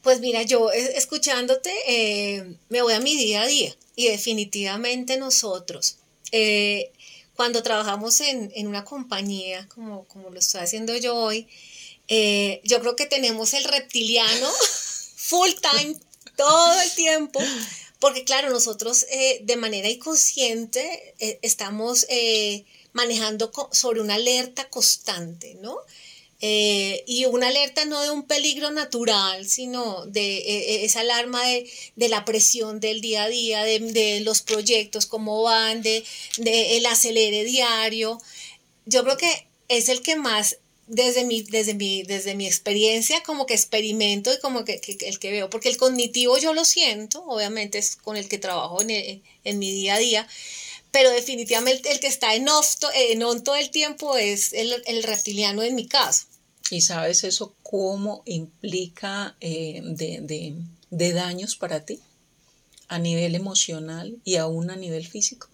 Pues 0.03 0.21
mira, 0.21 0.43
yo 0.43 0.71
eh, 0.71 0.93
escuchándote 0.95 1.73
eh, 1.89 2.55
me 2.69 2.83
voy 2.83 2.93
a 2.93 3.01
mi 3.01 3.17
día 3.17 3.41
a 3.41 3.47
día 3.47 3.75
y 3.97 4.09
definitivamente 4.09 5.17
nosotros 5.17 5.97
cuando 7.40 7.62
trabajamos 7.62 8.20
en, 8.20 8.66
una 8.66 8.85
compañía, 8.85 9.66
como, 9.74 10.05
como, 10.09 10.29
lo 10.29 10.38
estoy 10.38 10.61
haciendo 10.61 10.94
yo 10.98 11.16
hoy, 11.16 11.48
eh, 12.07 12.61
yo 12.64 12.81
creo 12.81 12.96
que 12.96 13.07
tenemos 13.07 13.55
el 13.55 13.64
reptiliano 13.64 14.46
full 15.16 15.48
time 15.48 15.96
todo 16.37 16.83
el 16.83 16.94
tiempo, 16.96 17.40
porque 17.98 18.24
claro, 18.24 18.50
nosotros 18.50 19.07
eh, 19.09 19.40
de 19.42 19.57
manera 19.57 19.88
inconsciente 19.88 21.14
eh, 21.18 21.38
estamos 21.40 22.07
manejando 22.92 23.50
sobre 23.72 24.03
una 24.03 24.16
alerta 24.16 24.68
constante, 24.68 25.55
¿no? 25.62 25.79
Eh, 26.42 27.05
y 27.07 27.26
una 27.26 27.48
alerta 27.48 27.85
no 27.85 28.00
de 28.03 28.11
un 28.11 28.22
peligro 28.22 28.70
natural, 28.70 29.46
sino 29.46 30.07
de 30.07 30.38
eh, 30.38 30.85
esa 30.85 31.00
alarma 31.00 31.42
de, 31.44 32.09
la 32.09 32.24
presión 32.24 32.81
del 32.81 33.00
día 33.00 33.24
a 33.24 33.29
día, 33.29 33.62
de, 33.62 34.20
los 34.24 34.40
proyectos, 34.42 35.07
cómo 35.07 35.42
van, 35.42 35.83
de, 35.83 36.05
el 36.38 36.87
acelere 36.87 37.44
diario. 37.44 38.20
Yo 38.87 39.05
creo 39.05 39.16
que 39.16 39.46
es 39.68 39.88
el 39.88 40.03
que 40.03 40.16
más 40.16 40.59
desde 40.87 41.24
mi, 41.24 41.42
desde 41.42 41.74
mi, 41.74 42.03
desde 42.03 42.35
mi 42.35 42.46
experiencia, 42.46 43.22
como 43.22 43.46
que 43.46 43.55
experimento 43.55 44.33
y 44.33 44.40
como 44.40 44.64
que, 44.64 44.81
el 45.03 45.18
que 45.20 45.31
veo, 45.31 45.50
porque 45.50 45.68
el 45.68 45.76
cognitivo 45.76 46.37
yo 46.38 46.53
lo 46.53 46.64
siento, 46.64 47.22
obviamente 47.26 47.79
es 47.79 47.96
con 47.96 48.16
el 48.16 48.29
que 48.29 48.38
trabajo 48.38 48.81
en, 48.83 49.22
en 49.44 49.59
mi 49.59 49.70
día 49.70 49.94
a 49.94 49.98
día, 49.98 50.29
pero 50.90 51.11
definitivamente 51.11 51.92
el 51.92 52.00
que 52.00 52.09
está 52.09 52.35
en, 52.35 52.46
en 52.94 53.22
on 53.22 53.44
todo 53.44 53.57
el 53.57 53.70
tiempo 53.70 54.16
es 54.16 54.53
el, 54.53 55.03
reptiliano 55.03 55.62
en 55.62 55.74
mi 55.74 55.87
caso. 55.87 56.26
¿Y 56.71 56.81
sabes 56.83 57.25
eso 57.25 57.55
cómo 57.63 58.23
implica 58.27 59.37
eh, 59.41 59.83
de, 59.83 61.13
daños 61.13 61.57
para 61.57 61.85
ti? 61.85 62.01
A 62.89 62.99
nivel 62.99 63.35
emocional 63.35 64.17
y 64.25 64.37
aún 64.37 64.71
a 64.71 64.77
nivel 64.77 65.07
físico. 65.07 65.49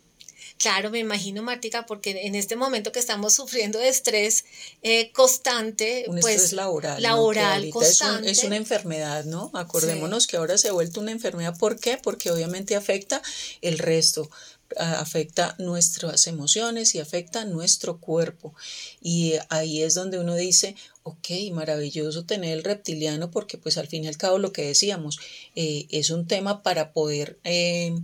Claro, 0.59 0.91
me 0.91 0.99
imagino, 0.99 1.43
Martica, 1.43 1.85
porque 1.85 2.27
en 2.27 2.35
este 2.35 2.57
momento 2.57 2.91
que 2.91 2.99
estamos 2.99 3.35
sufriendo 3.35 3.79
de 3.79 3.89
estrés 3.89 4.47
eh, 4.83 5.13
constante, 5.13 6.07
un 6.09 6.19
pues 6.19 6.35
estrés 6.35 6.53
laboral, 6.55 7.03
laboral 7.03 7.69
constante. 7.69 8.31
Es, 8.31 8.43
una 8.43 8.57
enfermedad, 8.57 9.27
¿no? 9.27 9.51
Acordémonos 9.53 10.27
que 10.27 10.39
ahora 10.39 10.57
se 10.57 10.69
ha 10.69 10.73
vuelto 10.73 11.01
una 11.01 11.13
enfermedad. 11.13 11.59
¿Por 11.59 11.79
qué? 11.79 11.99
Porque 12.03 12.31
obviamente 12.31 12.75
afecta 12.75 13.21
el 13.61 13.79
resto 13.79 14.31
afecta 14.77 15.55
nuestras 15.59 16.27
emociones 16.27 16.95
y 16.95 17.01
afecta 17.01 17.45
nuestro 17.45 17.99
cuerpo. 17.99 18.55
Y 19.01 19.35
ahí 19.49 19.83
es 19.83 19.95
donde 19.95 20.19
uno 20.19 20.35
dice, 20.35 20.77
ok, 21.07 21.53
maravilloso 21.53 22.25
tener 22.25 22.59
el 22.59 22.64
reptiliano 22.64 23.31
porque 23.31 23.59
pues 23.59 23.79
al 23.79 23.87
fin 23.87 24.03
y 24.03 24.09
al 24.09 24.16
cabo 24.16 24.38
lo 24.38 24.53
que 24.53 24.66
decíamos, 24.66 25.21
eh, 25.55 25.87
es 25.90 26.11
un 26.11 26.27
tema 26.27 26.64
para 26.64 26.92
poder 26.92 27.38
eh, 27.45 27.95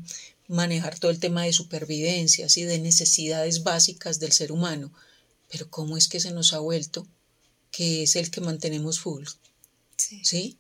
manejar 0.47 0.97
todo 1.01 1.11
el 1.11 1.19
tema 1.19 1.43
de 1.43 1.53
supervivencia, 1.53 2.47
y 2.55 2.63
de 2.63 2.79
necesidades 2.79 3.65
básicas 3.65 4.21
del 4.21 4.31
ser 4.31 4.53
humano. 4.53 4.93
Pero 5.51 5.69
¿cómo 5.69 5.97
es 5.97 6.07
que 6.07 6.21
se 6.21 6.31
nos 6.31 6.53
ha 6.53 6.61
vuelto 6.61 7.05
que 7.73 8.05
es 8.05 8.15
el 8.15 8.31
que 8.31 8.41
mantenemos 8.41 9.01
full? 9.01 9.25
¿Sí? 9.97 10.57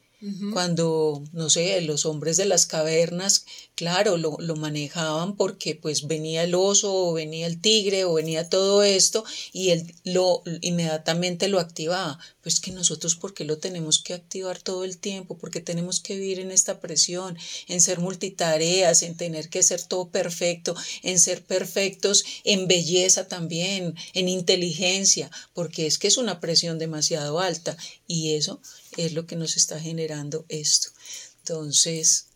Cuando, 0.52 1.24
no 1.32 1.50
sé, 1.50 1.80
los 1.80 2.06
hombres 2.06 2.36
de 2.36 2.44
las 2.44 2.66
cavernas, 2.66 3.44
claro, 3.74 4.16
lo, 4.16 4.36
lo, 4.38 4.54
manejaban 4.54 5.34
porque 5.34 5.74
pues 5.74 6.06
venía 6.06 6.44
el 6.44 6.54
oso 6.54 6.94
o 6.94 7.12
venía 7.12 7.48
el 7.48 7.60
tigre 7.60 8.04
o 8.04 8.14
venía 8.14 8.48
todo 8.48 8.84
esto 8.84 9.24
y 9.52 9.70
él 9.70 9.92
lo 10.04 10.44
inmediatamente 10.60 11.48
lo 11.48 11.58
activaba. 11.58 12.20
Pues 12.40 12.60
que 12.60 12.70
nosotros, 12.70 13.16
¿por 13.16 13.34
qué 13.34 13.44
lo 13.44 13.58
tenemos 13.58 14.00
que 14.00 14.14
activar 14.14 14.60
todo 14.60 14.84
el 14.84 14.98
tiempo? 14.98 15.38
Porque 15.38 15.60
tenemos 15.60 15.98
que 15.98 16.14
vivir 16.14 16.38
en 16.38 16.52
esta 16.52 16.80
presión, 16.80 17.36
en 17.66 17.80
ser 17.80 17.98
multitareas, 17.98 19.02
en 19.02 19.16
tener 19.16 19.48
que 19.48 19.62
ser 19.64 19.82
todo 19.82 20.08
perfecto, 20.08 20.76
en 21.02 21.18
ser 21.18 21.44
perfectos 21.44 22.24
en 22.44 22.68
belleza 22.68 23.26
también, 23.26 23.96
en 24.14 24.28
inteligencia, 24.28 25.30
porque 25.52 25.86
es 25.86 25.98
que 25.98 26.08
es 26.08 26.16
una 26.16 26.40
presión 26.40 26.78
demasiado 26.78 27.40
alta 27.40 27.76
y 28.12 28.34
eso 28.34 28.60
es 28.98 29.14
lo 29.14 29.26
que 29.26 29.36
nos 29.36 29.56
está 29.56 29.80
generando 29.80 30.44
esto. 30.50 30.90
Entonces, 31.38 32.26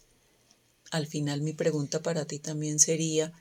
al 0.91 1.07
final 1.07 1.43
mi 1.43 1.53
pregunta 1.53 2.01
para 2.01 2.25
ti 2.25 2.39
también 2.39 2.79
sería, 2.79 3.35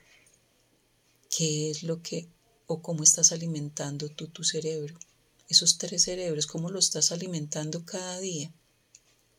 ¿qué 1.30 1.72
es 1.72 1.84
lo 1.84 2.02
que 2.02 2.28
o 2.68 2.82
cómo 2.82 3.06
estás 3.06 3.32
alimentando 3.32 4.10
tú 4.10 4.28
tu 4.28 4.44
cerebro? 4.44 5.00
Esos 5.48 5.78
tres 5.78 6.04
cerebros, 6.04 6.46
¿cómo 6.46 6.70
lo 6.70 6.80
estás 6.80 7.14
alimentando 7.14 7.86
cada 7.86 8.20
día? 8.20 8.52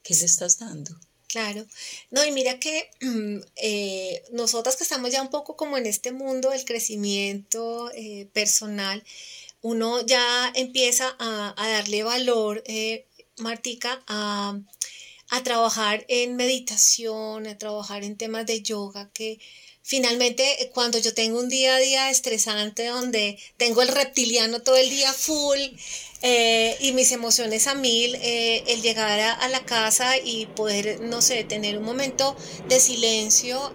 ¿Qué 0.02 0.14
le 0.14 0.24
estás 0.24 0.59
dando? 0.59 0.98
Claro. 1.26 1.66
No, 2.11 2.24
y 2.24 2.30
mira 2.30 2.59
que 2.59 2.88
eh, 3.56 4.24
nosotras 4.32 4.76
que 4.76 4.85
estamos 4.85 5.11
ya 5.11 5.20
un 5.20 5.28
poco 5.28 5.54
como 5.54 5.76
en 5.76 5.85
este 5.85 6.12
mundo 6.12 6.48
del 6.48 6.64
crecimiento 6.64 7.90
eh, 7.92 8.26
personal, 8.32 9.04
uno 9.62 10.04
ya 10.04 10.52
empieza 10.54 11.16
a, 11.18 11.54
darle 11.56 12.02
valor 12.02 12.62
eh, 12.66 13.06
Martica, 13.38 14.02
a, 14.06 14.58
trabajar 15.44 16.04
en 16.08 16.36
meditación, 16.36 17.46
a 17.46 17.58
trabajar 17.58 18.04
en 18.04 18.16
temas 18.16 18.46
de 18.46 18.62
yoga, 18.62 19.10
que 19.12 19.38
finalmente 19.82 20.62
eh, 20.62 20.70
cuando 20.72 20.98
yo 20.98 21.12
tengo 21.14 21.38
un 21.38 21.48
día 21.48 21.76
a 21.76 21.78
día 21.78 22.10
estresante 22.10 22.86
donde 22.86 23.38
tengo 23.56 23.82
el 23.82 23.88
reptiliano 23.88 24.62
todo 24.62 24.76
el 24.76 24.88
día 24.88 25.12
full 25.12 25.58
eh, 26.22 26.76
y 26.80 26.92
mis 26.92 27.12
emociones 27.12 27.66
a 27.66 27.74
mil, 27.74 28.14
el 28.14 28.82
llegar 28.82 29.20
a, 29.20 29.48
la 29.48 29.64
casa 29.64 30.16
y 30.16 30.46
poder, 30.46 31.00
no 31.00 31.20
sé, 31.20 31.44
tener 31.44 31.76
un 31.76 31.84
momento 31.84 32.36
de 32.68 32.80
silencio 32.80 33.74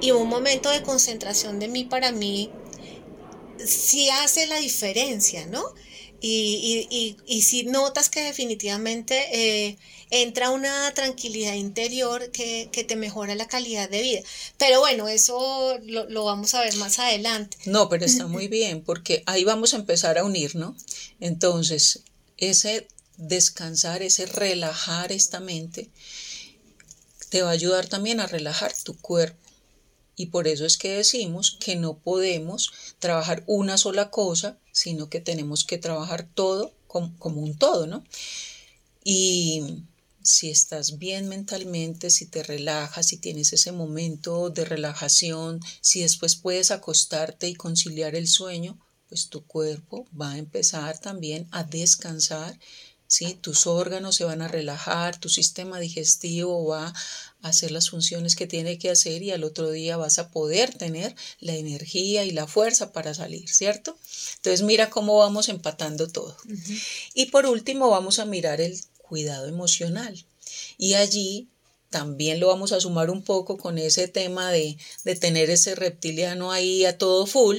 y 0.00 0.10
un 0.10 0.28
momento 0.28 0.70
de 0.70 0.82
concentración 0.82 1.58
de 1.58 1.68
mí 1.68 1.84
para 1.84 2.12
mí, 2.12 2.50
sí 3.66 4.08
hace 4.10 4.46
la 4.46 4.58
diferencia, 4.58 5.46
¿no? 5.46 5.64
Y, 6.20 6.86
y, 6.90 7.16
y, 7.26 7.42
si 7.42 7.64
notas 7.64 8.08
que 8.08 8.22
definitivamente 8.22 9.28
eh, 9.32 9.76
entra 10.22 10.50
una 10.50 10.92
tranquilidad 10.94 11.54
interior 11.54 12.30
que, 12.30 12.68
te 12.72 12.96
mejora 12.96 13.34
la 13.34 13.46
calidad 13.46 13.90
de 13.90 14.00
vida. 14.00 14.20
Pero 14.56 14.80
bueno, 14.80 15.08
eso 15.08 15.78
lo, 15.82 16.24
vamos 16.24 16.54
a 16.54 16.60
ver 16.60 16.76
más 16.76 16.98
adelante. 16.98 17.58
No, 17.66 17.88
pero 17.88 18.04
está 18.04 18.26
muy 18.26 18.48
bien, 18.48 18.82
porque 18.82 19.22
ahí 19.26 19.44
vamos 19.44 19.74
a 19.74 19.76
empezar 19.76 20.16
a 20.16 20.24
unir, 20.24 20.56
¿no? 20.56 20.76
Entonces, 21.20 22.04
ese 22.38 22.88
descansar, 23.16 24.02
ese 24.02 24.26
relajar 24.26 25.12
esta 25.12 25.40
mente, 25.40 25.90
te 27.28 27.42
va 27.42 27.50
a 27.50 27.52
ayudar 27.52 27.86
también 27.86 28.20
a 28.20 28.26
relajar 28.26 28.72
tu 28.82 28.96
cuerpo. 28.96 29.43
Y 30.16 30.26
por 30.26 30.46
eso 30.46 30.64
es 30.64 30.76
que 30.78 30.92
decimos 30.92 31.56
que 31.58 31.76
no 31.76 31.98
podemos 31.98 32.72
trabajar 32.98 33.42
una 33.46 33.76
sola 33.78 34.10
cosa, 34.10 34.58
sino 34.72 35.08
que 35.08 35.20
tenemos 35.20 35.64
que 35.64 35.78
trabajar 35.78 36.28
todo 36.34 36.72
como, 36.86 37.40
un 37.40 37.56
todo, 37.56 37.86
¿no? 37.86 38.04
Y 39.02 39.84
si 40.22 40.50
estás 40.50 40.98
bien 40.98 41.28
mentalmente, 41.28 42.10
si 42.10 42.26
te 42.26 42.42
relajas, 42.42 43.08
si 43.08 43.16
tienes 43.16 43.52
ese 43.52 43.72
momento 43.72 44.50
de 44.50 44.64
relajación, 44.64 45.60
si 45.80 46.00
después 46.00 46.36
puedes 46.36 46.70
acostarte 46.70 47.48
y 47.48 47.54
conciliar 47.54 48.14
el 48.14 48.28
sueño, 48.28 48.78
pues 49.08 49.28
tu 49.28 49.44
cuerpo 49.44 50.06
va 50.18 50.32
a 50.32 50.38
empezar 50.38 50.98
también 50.98 51.48
a 51.50 51.64
descansar 51.64 52.58
¿sí? 53.06 53.38
Tus 53.40 53.66
órganos 53.66 54.16
se 54.16 54.24
van 54.24 54.42
a 54.42 54.48
relajar, 54.48 55.18
tu 55.18 55.28
sistema 55.28 55.78
digestivo 55.78 56.66
va 56.66 56.88
a 57.42 57.48
hacer 57.48 57.70
las 57.70 57.90
funciones 57.90 58.36
que 58.36 58.46
tiene 58.46 58.78
que 58.78 58.90
hacer 58.90 59.22
y 59.22 59.30
al 59.30 59.44
otro 59.44 59.70
día 59.70 59.96
vas 59.96 60.18
a 60.18 60.30
poder 60.30 60.74
tener 60.74 61.14
la 61.40 61.54
energía 61.54 62.24
y 62.24 62.30
la 62.30 62.46
fuerza 62.46 62.92
para 62.92 63.14
salir, 63.14 63.48
¿cierto? 63.48 63.96
Entonces 64.36 64.62
mira 64.62 64.90
cómo 64.90 65.18
vamos 65.18 65.48
empatando 65.48 66.08
todo. 66.08 66.36
Y 67.14 67.26
por 67.26 67.46
último 67.46 67.90
vamos 67.90 68.18
a 68.18 68.24
mirar 68.24 68.60
el 68.60 68.78
cuidado 68.98 69.46
emocional. 69.46 70.24
Y 70.78 70.94
allí 70.94 71.48
también 71.90 72.40
lo 72.40 72.48
vamos 72.48 72.72
a 72.72 72.80
sumar 72.80 73.10
un 73.10 73.22
poco 73.22 73.56
con 73.56 73.78
ese 73.78 74.08
tema 74.08 74.50
de, 74.50 74.76
de 75.04 75.14
tener 75.14 75.50
ese 75.50 75.76
reptiliano 75.76 76.50
ahí 76.50 76.84
a 76.84 76.98
todo 76.98 77.24
full 77.26 77.58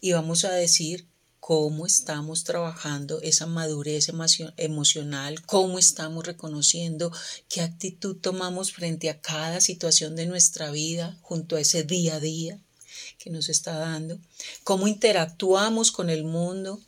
y 0.00 0.12
vamos 0.12 0.44
a 0.44 0.52
decir 0.52 1.06
cómo 1.46 1.84
estamos 1.84 2.42
trabajando 2.42 3.20
esa 3.20 3.44
madurez 3.44 4.10
emocional, 4.56 5.44
cómo 5.44 5.78
estamos 5.78 6.24
reconociendo 6.24 7.12
qué 7.50 7.60
actitud 7.60 8.16
tomamos 8.16 8.72
frente 8.72 9.10
a 9.10 9.20
cada 9.20 9.60
situación 9.60 10.16
de 10.16 10.24
nuestra 10.24 10.70
vida, 10.70 11.18
junto 11.20 11.56
a 11.56 11.60
ese 11.60 11.84
día 11.84 12.14
a 12.14 12.20
día 12.20 12.58
que 13.18 13.28
nos 13.28 13.50
está 13.50 13.76
dando, 13.76 14.18
cómo 14.62 14.88
interactuamos 14.88 15.92
con 15.92 16.08
el 16.08 16.24
mundo, 16.24 16.80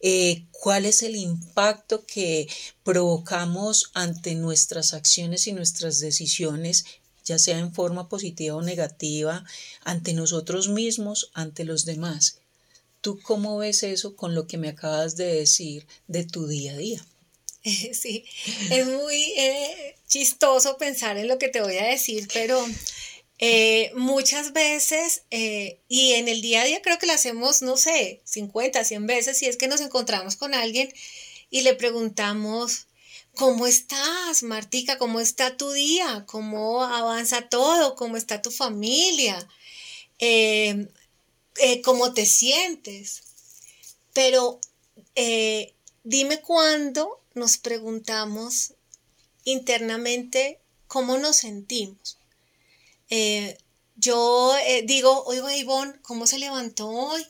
eh, 0.00 0.44
cuál 0.50 0.84
es 0.84 1.02
el 1.02 1.16
impacto 1.16 2.04
que 2.04 2.46
provocamos 2.82 3.90
ante 3.94 4.34
nuestras 4.34 4.92
acciones 4.92 5.46
y 5.46 5.54
nuestras 5.54 5.98
decisiones 5.98 6.84
ya 7.24 7.38
sea 7.38 7.58
en 7.58 7.72
forma 7.72 8.10
positiva 8.10 8.54
o 8.54 8.60
negativa, 8.60 9.46
ante 9.82 10.12
nosotros 10.12 10.68
mismos, 10.68 11.30
ante 11.32 11.64
los 11.64 11.86
demás. 11.86 12.43
¿Tú 13.04 13.20
cómo 13.20 13.58
ves 13.58 13.82
eso 13.82 14.16
con 14.16 14.34
lo 14.34 14.46
que 14.46 14.56
me 14.56 14.70
acabas 14.70 15.14
de 15.14 15.26
decir 15.26 15.86
de 16.08 16.24
tu 16.24 16.46
día 16.46 16.72
a 16.72 16.78
día? 16.78 17.06
Sí, 17.92 18.24
es 18.70 18.86
muy 18.86 19.22
eh, 19.36 19.94
chistoso 20.08 20.78
pensar 20.78 21.18
en 21.18 21.28
lo 21.28 21.38
que 21.38 21.50
te 21.50 21.60
voy 21.60 21.76
a 21.76 21.84
decir, 21.84 22.26
pero 22.32 22.66
eh, 23.38 23.92
muchas 23.94 24.54
veces, 24.54 25.24
eh, 25.30 25.80
y 25.86 26.14
en 26.14 26.28
el 26.28 26.40
día 26.40 26.62
a 26.62 26.64
día 26.64 26.80
creo 26.80 26.98
que 26.98 27.06
lo 27.06 27.12
hacemos, 27.12 27.60
no 27.60 27.76
sé, 27.76 28.22
50, 28.24 28.82
100 28.82 29.06
veces, 29.06 29.36
si 29.36 29.46
es 29.46 29.58
que 29.58 29.68
nos 29.68 29.82
encontramos 29.82 30.36
con 30.36 30.54
alguien 30.54 30.90
y 31.50 31.60
le 31.60 31.74
preguntamos, 31.74 32.86
¿cómo 33.34 33.66
estás, 33.66 34.42
Martica? 34.42 34.96
¿Cómo 34.96 35.20
está 35.20 35.58
tu 35.58 35.70
día? 35.72 36.24
¿Cómo 36.26 36.82
avanza 36.82 37.50
todo? 37.50 37.96
¿Cómo 37.96 38.16
está 38.16 38.40
tu 38.40 38.50
familia? 38.50 39.46
Cómo 41.82 42.12
te 42.14 42.26
sientes. 42.26 43.22
Pero 44.12 44.60
eh, 45.14 45.74
dime 46.02 46.40
cuándo 46.40 47.20
nos 47.34 47.58
preguntamos 47.58 48.74
internamente 49.44 50.60
cómo 50.86 51.18
nos 51.18 51.36
sentimos. 51.36 52.18
Eh, 53.10 53.58
yo 53.96 54.56
eh, 54.66 54.82
digo, 54.86 55.24
oiga 55.24 55.56
Ivonne, 55.56 56.00
¿cómo 56.02 56.26
se 56.26 56.38
levantó 56.38 56.88
hoy? 56.88 57.26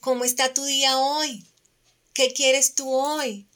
¿Cómo 0.00 0.24
está 0.24 0.52
tu 0.52 0.64
día 0.64 0.98
hoy? 0.98 1.46
¿Qué 2.12 2.32
quieres 2.32 2.74
tú 2.74 2.90
hoy? 2.90 3.46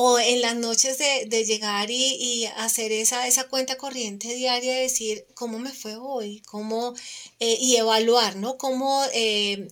O 0.00 0.18
en 0.20 0.40
las 0.42 0.54
noches 0.54 0.96
de, 0.98 1.44
llegar 1.44 1.90
y, 1.90 2.46
hacer 2.56 2.92
esa, 2.92 3.26
esa 3.26 3.48
cuenta 3.48 3.76
corriente 3.76 4.32
diaria, 4.34 4.74
decir 4.74 5.26
cómo 5.34 5.58
me 5.58 5.72
fue 5.72 5.96
hoy, 5.96 6.40
cómo, 6.46 6.94
eh, 7.40 7.56
y 7.60 7.76
evaluar, 7.76 8.36
¿no? 8.36 8.58
Cómo 8.58 9.02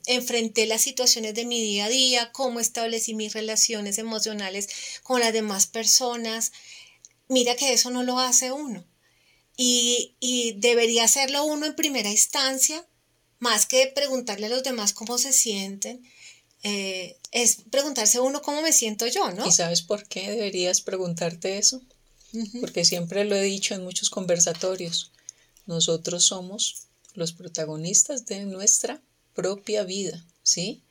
enfrenté 0.07 0.67
las 0.67 0.83
situaciones 0.83 1.35
de 1.35 1.45
mi 1.45 1.61
día 1.61 1.85
a 1.85 1.89
día, 1.89 2.33
cómo 2.33 2.59
establecí 2.61 3.15
mis 3.15 3.35
relaciones 3.35 3.99
emocionales 3.99 4.69
con 5.05 5.21
las 5.21 5.33
demás 5.33 5.67
personas. 5.67 6.53
Mira 7.29 7.55
que 7.55 7.73
eso 7.73 7.91
no 7.91 8.03
lo 8.03 8.19
hace 8.19 8.51
uno 8.51 8.85
y, 9.57 10.55
debería 10.59 11.05
hacerlo 11.05 11.45
uno 11.45 11.67
en 11.67 11.75
primera 11.75 12.11
instancia, 12.11 12.87
más 13.39 13.67
que 13.67 13.87
preguntarle 13.87 14.47
a 14.47 14.51
los 14.51 14.63
demás 14.63 14.93
cómo 14.93 15.19
se 15.19 15.33
sienten, 15.33 16.03
eh, 16.69 17.17
es 17.31 17.59
preguntarse 17.71 18.19
uno 18.19 18.43
cómo 18.43 18.61
me 18.61 18.73
siento 18.73 19.07
yo, 19.07 19.31
¿no? 19.31 19.47
¿Y 19.47 19.53
sabes 19.53 19.83
por 19.83 20.09
qué 20.09 20.33
deberías 20.33 20.81
preguntarte 20.81 21.59
eso? 21.59 21.81
Porque 22.61 22.85
siempre 22.85 23.25
lo 23.25 23.37
he 23.37 23.43
dicho 23.43 23.75
en 23.75 23.85
muchos 23.85 24.11
conversatorios, 24.11 25.13
nosotros 25.67 26.25
somos 26.25 26.89
los 27.15 27.33
protagonistas 27.33 28.27
de 28.27 28.47
nuestra 28.47 29.01
propia 29.33 29.85
vida, 29.85 30.27
¿sí? 30.43 30.83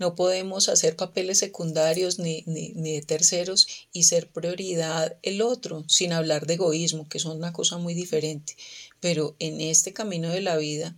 No 0.00 0.16
podemos 0.16 0.68
hacer 0.68 0.96
papeles 0.96 1.38
secundarios 1.38 2.18
ni, 2.18 2.42
ni, 2.46 2.72
de 2.72 3.00
terceros 3.02 3.68
y 3.92 4.04
ser 4.04 4.30
prioridad 4.30 5.16
el 5.22 5.42
otro, 5.42 5.84
sin 5.88 6.12
hablar 6.12 6.46
de 6.46 6.54
egoísmo, 6.54 7.08
que 7.08 7.20
son 7.20 7.36
una 7.36 7.52
cosa 7.52 7.78
muy 7.78 7.94
diferente. 7.94 8.56
Pero 8.98 9.36
en 9.38 9.60
este 9.60 9.92
camino 9.92 10.30
de 10.30 10.40
la 10.40 10.56
vida, 10.56 10.96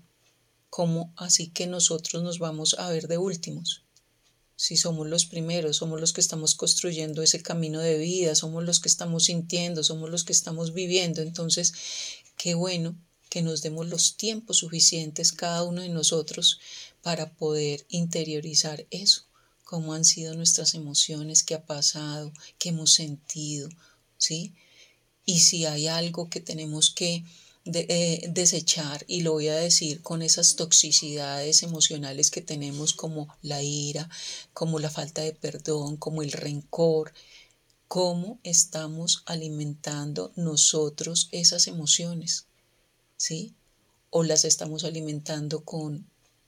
¿cómo 0.71 1.13
así 1.17 1.49
que 1.49 1.67
nosotros 1.67 2.23
nos 2.23 2.39
vamos 2.39 2.77
a 2.79 2.89
ver 2.89 3.09
de 3.09 3.19
últimos? 3.19 3.83
Si 4.63 4.77
somos 4.77 5.09
los 5.09 5.27
primeros, 5.27 5.79
somos 5.79 6.01
los 6.01 6.13
que 6.13 6.21
estamos 6.21 6.55
construyendo 6.55 7.21
ese 7.21 7.43
camino 7.43 7.81
de 7.81 7.99
vida, 7.99 8.37
somos 8.37 8.63
los 8.63 8.79
que 8.79 8.89
estamos 8.89 9.25
sintiendo, 9.25 9.83
somos 9.83 10.09
los 10.09 10.23
que 10.23 10.33
estamos 10.33 10.73
viviendo. 10.73 11.21
Entonces, 11.21 11.75
qué 12.37 12.55
bueno 12.55 12.97
que 13.29 13.43
nos 13.43 13.63
demos 13.63 13.89
los 13.89 14.17
tiempos 14.17 14.59
suficientes 14.59 15.33
cada 15.33 15.65
uno 15.65 15.83
de 15.83 15.89
nosotros 15.89 16.61
para 17.03 17.33
poder 17.33 17.85
interiorizar 17.89 18.87
eso, 18.93 19.25
cómo 19.65 19.95
han 19.95 20.05
sido 20.05 20.37
nuestras 20.37 20.75
emociones, 20.75 21.43
qué 21.43 21.55
ha 21.55 21.67
pasado, 21.67 22.33
qué 22.61 22.69
hemos 22.69 22.93
sentido, 22.93 23.69
¿sí? 24.17 24.55
Y 25.27 25.41
si 25.41 25.65
hay 25.67 25.89
algo 25.89 26.31
que 26.31 26.39
tenemos 26.39 26.91
que 26.91 27.25
eh, 27.65 28.27
desechar, 28.31 29.05
y 29.07 29.23
lo 29.23 29.33
voy 29.33 29.49
a 29.49 29.57
decir 29.57 30.03
con 30.03 30.23
esas 30.23 30.57
toxicidades 30.57 31.63
emocionales 31.63 32.31
que 32.31 32.43
tenemos 32.43 32.93
como 32.93 33.29
la 33.43 33.63
ira, 33.63 34.09
como 34.53 34.79
la 34.79 34.91
falta 34.91 35.23
de 35.23 35.33
perdón, 35.33 35.97
como 35.97 36.23
el 36.23 36.33
rencor, 36.33 37.13
cómo 37.89 38.41
estamos 38.43 39.23
alimentando 39.27 40.33
nosotros 40.35 41.29
esas 41.31 41.67
emociones, 41.67 42.47
¿sí? 43.17 43.55
O 44.11 44.25
las 44.25 44.45
estamos 44.45 44.85
alimentando 44.85 45.65
con 45.65 46.07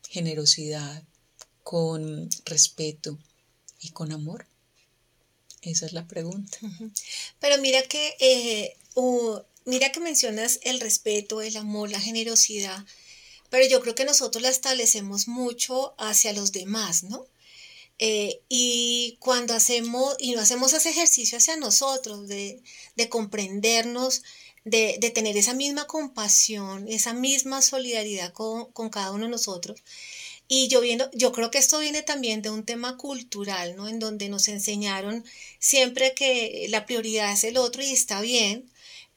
generosidad, 0.08 1.02
con 1.62 2.28
respeto 2.44 3.18
y 3.80 3.90
con 3.90 4.12
amor? 4.12 4.46
Esa 5.62 5.86
es 5.86 5.92
la 5.92 6.06
pregunta. 6.06 6.58
Pero 7.40 7.60
mira 7.60 7.82
que, 7.82 8.14
eh, 8.20 8.76
mira 9.64 9.92
que 9.92 10.00
mencionas 10.00 10.60
el 10.62 10.80
respeto, 10.80 11.42
el 11.42 11.56
amor, 11.56 11.90
la 11.90 12.00
generosidad, 12.00 12.84
pero 13.50 13.66
yo 13.66 13.80
creo 13.80 13.94
que 13.94 14.04
nosotros 14.04 14.42
la 14.42 14.48
establecemos 14.48 15.28
mucho 15.28 15.94
hacia 15.98 16.32
los 16.32 16.52
demás, 16.52 17.04
¿no? 17.04 17.26
Eh, 17.98 18.40
y 18.48 19.16
cuando 19.20 19.54
hacemos, 19.54 20.16
y 20.18 20.32
no 20.32 20.40
hacemos 20.40 20.72
ese 20.72 20.90
ejercicio 20.90 21.38
hacia 21.38 21.56
nosotros, 21.56 22.26
de, 22.26 22.60
de 22.96 23.08
comprendernos, 23.08 24.22
de, 24.64 24.96
de, 24.98 25.10
tener 25.10 25.36
esa 25.36 25.54
misma 25.54 25.86
compasión, 25.86 26.88
esa 26.88 27.12
misma 27.12 27.62
solidaridad 27.62 28.32
con, 28.32 28.72
con, 28.72 28.88
cada 28.90 29.12
uno 29.12 29.26
de 29.26 29.30
nosotros. 29.30 29.82
Y 30.48 30.68
yo, 30.68 30.80
viendo, 30.80 31.10
yo 31.12 31.32
creo 31.32 31.50
que 31.50 31.58
esto 31.58 31.78
viene 31.78 32.02
también 32.02 32.42
de 32.42 32.50
un 32.50 32.64
tema 32.64 32.96
cultural, 32.96 33.76
¿no? 33.76 33.88
En 33.88 33.98
donde 33.98 34.28
nos 34.28 34.48
enseñaron 34.48 35.24
siempre 35.58 36.14
que 36.14 36.66
la 36.70 36.86
prioridad 36.86 37.32
es 37.32 37.44
el 37.44 37.56
otro 37.56 37.82
y 37.82 37.92
está 37.92 38.20
bien, 38.20 38.70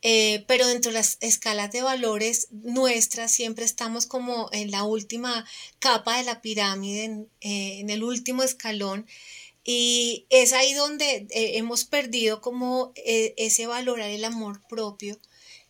eh, 0.09 0.45
pero 0.47 0.65
dentro 0.65 0.89
de 0.89 0.99
las 0.99 1.17
escalas 1.19 1.69
de 1.73 1.81
valores 1.81 2.47
nuestras 2.51 3.29
siempre 3.29 3.65
estamos 3.65 4.05
como 4.05 4.47
en 4.53 4.71
la 4.71 4.83
última 4.83 5.45
capa 5.79 6.17
de 6.17 6.23
la 6.23 6.39
pirámide, 6.39 7.03
en, 7.03 7.29
eh, 7.41 7.83
el 7.85 8.03
último 8.05 8.41
escalón. 8.41 9.05
Y 9.65 10.25
es 10.29 10.53
ahí 10.53 10.71
donde 10.71 11.27
eh, 11.29 11.57
hemos 11.57 11.83
perdido 11.83 12.39
como 12.39 12.93
ese 12.95 13.67
valorar 13.67 14.09
el 14.09 14.23
amor 14.23 14.61
propio 14.69 15.19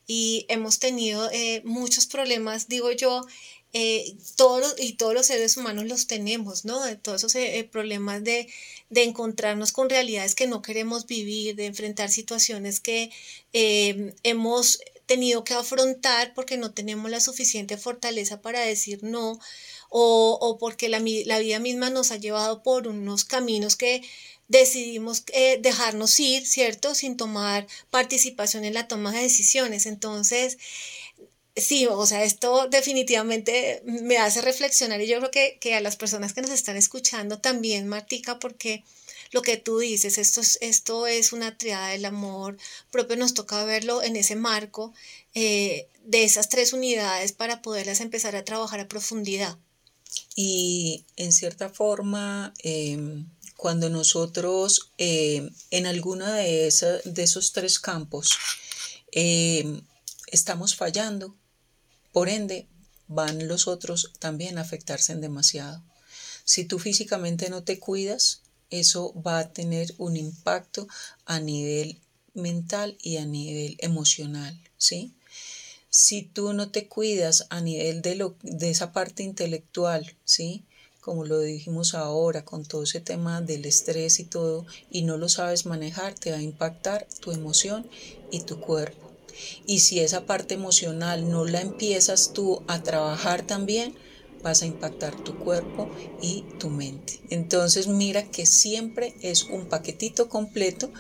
y 0.05 0.45
hemos 0.49 0.77
tenido 0.77 1.31
muchos 1.63 2.05
problemas, 2.05 2.67
digo 2.67 2.91
yo, 2.91 3.25
eh, 3.73 4.15
todos 4.35 4.75
y 4.77 4.93
todos 4.93 5.13
los 5.13 5.27
seres 5.27 5.57
humanos 5.57 5.85
los 5.85 6.07
tenemos, 6.07 6.65
¿no? 6.65 6.79
Todos 6.99 7.21
esos 7.21 7.35
eh, 7.35 7.67
problemas 7.71 8.23
de, 8.23 8.47
de, 8.89 9.03
encontrarnos 9.03 9.71
con 9.71 9.89
realidades 9.89 10.35
que 10.35 10.47
no 10.47 10.61
queremos 10.61 11.05
vivir, 11.05 11.55
de 11.55 11.65
enfrentar 11.67 12.09
situaciones 12.09 12.79
que 12.79 13.11
hemos 14.23 14.79
tenido 15.05 15.43
que 15.43 15.53
afrontar 15.53 16.33
porque 16.33 16.57
no 16.57 16.71
tenemos 16.71 17.09
la 17.09 17.19
suficiente 17.19 17.77
fortaleza 17.77 18.41
para 18.41 18.59
decir 18.59 18.99
no 19.03 19.39
o, 19.89 20.37
o 20.41 20.57
porque 20.57 20.89
la, 20.89 21.01
la 21.25 21.39
vida 21.39 21.59
misma 21.59 21.89
nos 21.89 22.11
ha 22.11 22.17
llevado 22.17 22.61
por 22.61 22.87
unos 22.87 23.23
caminos 23.25 23.75
que 23.75 24.03
decidimos 24.47 25.23
eh, 25.33 25.59
dejarnos 25.61 26.19
ir, 26.19 26.45
¿cierto? 26.45 26.95
Sin 26.95 27.17
tomar 27.17 27.67
participación 27.89 28.65
en 28.65 28.73
la 28.73 28.87
toma 28.87 29.11
de 29.11 29.21
decisiones. 29.23 29.85
Entonces, 29.85 30.57
sí, 31.57 31.87
o 31.87 32.05
sea, 32.05 32.23
esto 32.23 32.67
definitivamente 32.69 33.81
me 33.85 34.17
hace 34.17 34.41
reflexionar 34.41 35.01
y 35.01 35.07
yo 35.07 35.17
creo 35.19 35.31
que, 35.31 35.57
que 35.59 35.75
a 35.75 35.81
las 35.81 35.95
personas 35.95 36.33
que 36.33 36.41
nos 36.41 36.51
están 36.51 36.77
escuchando 36.77 37.39
también, 37.39 37.87
Martica, 37.87 38.39
porque 38.39 38.83
lo 39.31 39.41
que 39.41 39.57
tú 39.57 39.79
dices, 39.79 40.17
esto 40.17 40.41
es, 40.41 40.57
esto 40.61 41.07
es 41.07 41.33
una 41.33 41.57
triada 41.57 41.89
del 41.89 42.05
amor 42.05 42.57
propio, 42.91 43.17
nos 43.17 43.33
toca 43.33 43.63
verlo 43.65 44.01
en 44.01 44.15
ese 44.15 44.35
marco 44.35 44.93
eh, 45.33 45.87
de 46.03 46.23
esas 46.23 46.49
tres 46.49 46.73
unidades 46.73 47.31
para 47.31 47.61
poderlas 47.61 47.99
empezar 47.99 48.35
a 48.35 48.45
trabajar 48.45 48.79
a 48.79 48.87
profundidad. 48.87 49.57
Y 50.35 51.05
en 51.17 51.33
cierta 51.33 51.69
forma, 51.69 52.53
em, 52.59 53.27
cuando 53.57 53.89
nosotros 53.89 54.91
eh, 54.97 55.49
en 55.71 55.85
alguno 55.85 56.31
de, 56.31 56.73
de, 57.03 57.23
esos 57.23 57.51
tres 57.51 57.79
campos 57.79 58.37
eh, 59.11 59.81
estamos 60.27 60.75
fallando, 60.75 61.35
por 62.17 62.29
ende 62.29 62.65
van 63.07 63.47
los 63.47 63.67
otros 63.67 64.11
también 64.17 64.57
a 64.57 64.61
afectarse 64.61 65.13
en 65.13 65.21
demasiado. 65.21 65.83
Si 66.45 66.65
tú 66.65 66.79
físicamente 66.79 67.51
no 67.51 67.61
te 67.61 67.77
cuidas, 67.77 68.41
eso 68.71 69.13
va 69.21 69.37
a 69.37 69.53
tener 69.53 69.93
un 69.99 70.17
impacto 70.17 70.87
a 71.27 71.39
nivel 71.39 71.99
mental 72.33 72.97
y 73.03 73.17
a 73.17 73.25
nivel 73.27 73.77
emocional, 73.81 74.59
¿sí? 74.79 75.13
Si 75.91 76.23
tú 76.23 76.53
no 76.53 76.71
te 76.71 76.87
cuidas 76.87 77.45
a 77.51 77.61
nivel 77.61 78.01
de, 78.01 78.15
lo, 78.15 78.35
de 78.41 78.71
esa 78.71 78.93
parte 78.93 79.21
intelectual, 79.21 80.15
¿sí? 80.25 80.65
como 81.01 81.23
lo 81.23 81.39
dijimos 81.39 81.93
ahora, 81.93 82.43
con 82.43 82.65
todo 82.65 82.81
ese 82.81 82.99
tema 82.99 83.41
del 83.41 83.63
estrés 83.65 84.19
y 84.19 84.23
todo, 84.23 84.65
y 84.89 85.03
no 85.03 85.17
lo 85.17 85.29
sabes 85.29 85.67
manejar, 85.67 86.15
te 86.15 86.31
va 86.31 86.37
a 86.37 86.41
impactar 86.41 87.07
tu 87.21 87.31
emoción 87.31 87.87
y 88.31 88.39
tu 88.39 88.59
cuerpo. 88.59 89.06
Y 89.65 89.79
si 89.79 89.99
esa 89.99 90.25
parte 90.25 90.53
emocional 90.53 91.29
no 91.29 91.45
la 91.45 91.61
empiezas 91.61 92.33
tú 92.33 92.63
a 92.67 92.83
trabajar 92.83 93.45
también, 93.45 93.95
vas 94.43 94.61
a 94.61 94.65
impactar 94.65 95.15
tu 95.23 95.37
cuerpo 95.39 95.89
y 96.21 96.43
tu 96.59 96.69
mente. 96.69 97.19
Entonces 97.29 97.87
mira 97.87 98.29
que 98.29 98.45
siempre 98.45 99.15
es 99.21 99.43
un 99.43 99.67
paquetito 99.67 100.29
completo 100.29 100.91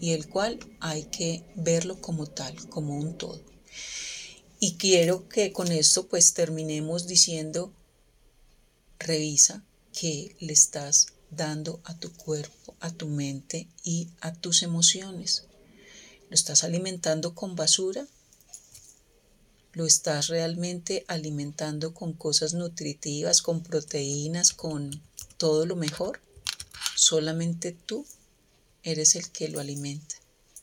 y 0.00 0.12
el 0.12 0.28
cual 0.28 0.58
hay 0.80 1.04
que 1.04 1.44
verlo 1.54 2.00
como 2.00 2.26
tal, 2.26 2.54
como 2.68 2.96
un 2.96 3.16
todo. 3.16 3.40
Y 4.58 4.74
quiero 4.74 5.28
que 5.28 5.52
con 5.52 5.70
esto 5.70 6.08
pues 6.08 6.32
terminemos 6.32 7.06
diciendo 7.06 7.72
Revisa 8.98 9.62
qué 9.92 10.34
le 10.40 10.52
estás 10.52 11.08
dando 11.30 11.80
a 11.84 11.98
tu 11.98 12.12
cuerpo, 12.12 12.74
a 12.80 12.90
tu 12.90 13.08
mente 13.08 13.68
y 13.84 14.08
a 14.20 14.32
tus 14.32 14.62
emociones. 14.62 15.46
¿Lo 16.28 16.34
estás 16.34 16.64
alimentando 16.64 17.34
con 17.34 17.54
basura? 17.54 18.06
¿Lo 19.72 19.86
estás 19.86 20.26
realmente 20.26 21.04
alimentando 21.06 21.94
con 21.94 22.14
cosas 22.14 22.54
nutritivas, 22.54 23.42
con 23.42 23.62
proteínas, 23.62 24.52
con 24.52 25.02
todo 25.36 25.66
lo 25.66 25.76
mejor? 25.76 26.20
Solamente 26.96 27.72
tú 27.72 28.06
eres 28.82 29.14
el 29.14 29.30
que 29.30 29.48
lo 29.48 29.60
alimenta, 29.60 30.16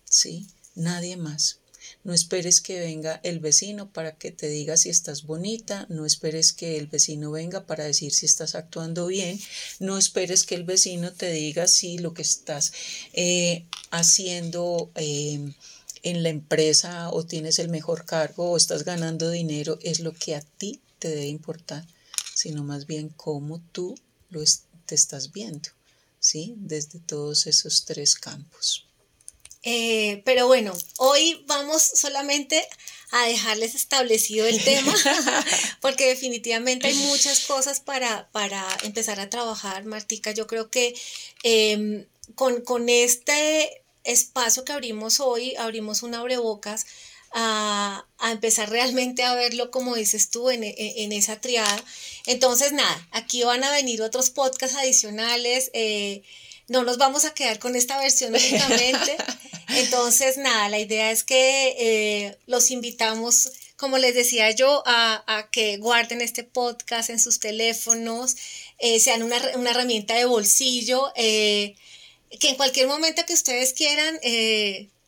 ¿sí? 0.04 0.48
Nadie 0.76 1.16
más. 1.16 1.60
No 2.04 2.14
esperes 2.14 2.62
que 2.62 2.80
venga 2.80 3.20
el 3.24 3.40
vecino 3.40 3.92
para 3.92 4.16
que 4.16 4.32
te 4.32 4.50
diga 4.50 4.78
si 4.78 4.90
estás 4.90 5.24
bonita, 5.24 5.86
no 5.90 6.06
esperes 6.06 6.54
que 6.54 6.78
el 6.78 6.88
vecino 6.88 7.32
venga 7.32 7.66
para 7.66 7.84
decir 7.84 8.14
si 8.14 8.26
estás 8.26 8.56
actuando 8.56 9.08
bien, 9.08 9.40
no 9.80 9.98
esperes 9.98 10.44
que 10.44 10.56
el 10.56 10.64
vecino 10.64 11.12
te 11.12 11.32
diga 11.32 11.68
si 11.68 11.98
lo 11.98 12.14
que 12.14 12.22
estás 12.22 12.74
eh, 13.14 13.66
haciendo 13.92 14.92
eh, 14.96 15.54
en 16.04 16.24
la 16.24 16.30
empresa 16.30 17.10
o 17.12 17.26
tienes 17.26 17.60
el 17.60 17.70
mejor 17.70 18.06
cargo 18.06 18.52
o 18.52 18.58
estás 18.58 18.84
ganando 18.84 19.30
dinero 19.30 19.80
es 19.82 20.00
lo 20.00 20.14
que 20.14 20.36
a 20.36 20.42
ti 20.42 20.82
te 21.00 21.10
debe 21.10 21.28
importar, 21.28 21.86
sino 22.36 22.64
más 22.64 22.86
bien 22.86 23.10
cómo 23.10 23.62
tú 23.72 23.96
lo 24.30 24.42
te 24.86 24.96
estás 24.96 25.32
viendo, 25.32 25.70
¿sí? 26.20 26.56
Desde 26.58 27.00
todos 27.00 27.48
esos 27.48 27.86
tres 27.86 28.16
campos. 28.16 28.86
Eh, 29.64 30.22
pero 30.26 30.48
bueno, 30.48 30.74
hoy 30.98 31.44
vamos 31.48 31.82
solamente 31.82 32.68
a 33.12 33.28
dejarles 33.28 33.76
establecido 33.76 34.46
el 34.46 34.62
tema, 34.64 34.94
porque 35.82 36.08
definitivamente 36.08 36.88
hay 36.88 36.96
muchas 36.96 37.42
cosas 37.42 37.80
para, 37.80 38.28
para 38.32 38.66
empezar 38.84 39.20
a 39.20 39.30
trabajar, 39.30 39.86
Martica. 39.86 40.32
Yo 40.32 40.48
creo 40.48 40.70
que 40.70 40.96
em, 41.44 42.06
con, 42.36 42.62
con 42.62 42.90
este 42.90 43.84
espacio 44.04 44.66
que 44.66 44.74
abrimos 44.74 45.20
hoy, 45.20 45.56
abrimos 45.56 46.04
un 46.04 46.16
abrebocas 46.16 46.86
a, 47.32 48.06
a, 48.18 48.32
empezar 48.32 48.70
realmente 48.70 49.24
a 49.24 49.34
verlo 49.34 49.72
como 49.72 49.96
dices 49.96 50.30
tú 50.30 50.50
en, 50.50 50.64
en, 50.64 51.12
esa 51.12 51.40
triada. 51.40 51.84
Entonces, 52.26 52.74
nada, 52.74 53.08
aquí 53.12 53.44
van 53.44 53.64
a 53.64 53.72
venir 53.72 54.02
otros 54.02 54.30
podcasts 54.30 54.78
adicionales. 54.78 55.72
Eh, 55.74 56.24
no 56.68 56.84
nos 56.84 56.98
vamos 56.98 57.26
a 57.26 57.34
quedar 57.34 57.60
con 57.60 57.76
esta 57.76 57.98
versión 58.00 58.34
únicamente. 58.34 59.18
Entonces, 59.70 60.38
nada, 60.38 60.70
la 60.70 60.80
idea 60.80 61.12
es 61.12 61.24
que 61.24 61.76
eh, 61.80 62.38
los 62.46 62.72
invitamos, 62.72 63.52
como 63.76 63.98
les 63.98 64.14
decía 64.14 64.52
yo, 64.52 64.84
a, 64.86 65.50
que 65.52 65.78
guarden 65.78 66.22
este 66.22 66.44
podcast 66.44 67.10
en 67.10 67.20
sus 67.20 67.40
teléfonos, 67.40 68.36
eh, 68.80 69.00
sean 69.00 69.24
una, 69.24 69.38
herramienta 69.38 70.16
de 70.16 70.26
bolsillo, 70.26 71.12
eh, 71.16 71.76
que 72.40 72.50
en 72.50 72.56
cualquier 72.56 72.88
momento 72.88 73.26
que 73.26 73.34
ustedes 73.34 73.74
quieran 73.74 74.20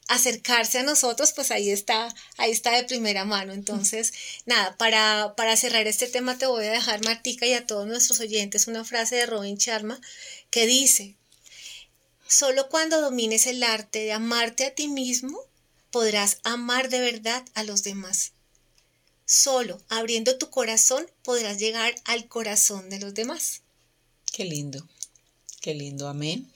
acercarse 0.07 0.79
a 0.79 0.83
nosotros, 0.83 1.31
pues 1.33 1.51
ahí 1.51 1.71
está, 1.71 2.13
ahí 2.37 2.51
está 2.51 2.71
de 2.71 2.83
primera 2.83 3.25
mano. 3.25 3.53
Entonces, 3.53 4.13
nada, 4.45 4.75
para, 4.77 5.33
para 5.35 5.57
cerrar 5.57 5.87
este 5.87 6.07
tema 6.07 6.37
te 6.37 6.45
voy 6.45 6.65
a 6.65 6.71
dejar, 6.71 7.03
Martica, 7.03 7.45
y 7.45 7.53
a 7.53 7.65
todos 7.65 7.87
nuestros 7.87 8.19
oyentes 8.19 8.67
una 8.67 8.85
frase 8.85 9.15
de 9.15 9.25
Robin 9.25 9.57
Sharma 9.57 9.99
que 10.51 10.67
dice, 10.67 11.15
Solo 12.37 12.67
cuando 12.67 12.99
domines 12.99 13.47
el 13.47 13.63
arte 13.63 13.99
de 13.99 14.11
amarte 14.11 14.65
a 14.65 14.75
ti 14.75 14.89
mismo, 14.89 15.39
podrás 15.89 16.39
amar 16.43 16.89
de 16.89 16.99
verdad 16.99 17.45
a 17.53 17.63
los 17.63 17.83
demás. 17.83 18.33
Solo 19.25 19.79
abriendo 19.87 20.37
tu 20.37 20.49
corazón 20.49 21.09
podrás 21.23 21.59
llegar 21.59 21.95
al 22.03 22.27
corazón 22.27 22.89
de 22.89 22.99
los 22.99 23.13
demás. 23.13 23.61
Qué 24.33 24.43
lindo, 24.43 24.85
qué 25.61 25.75
lindo, 25.75 26.09
amén. 26.09 26.51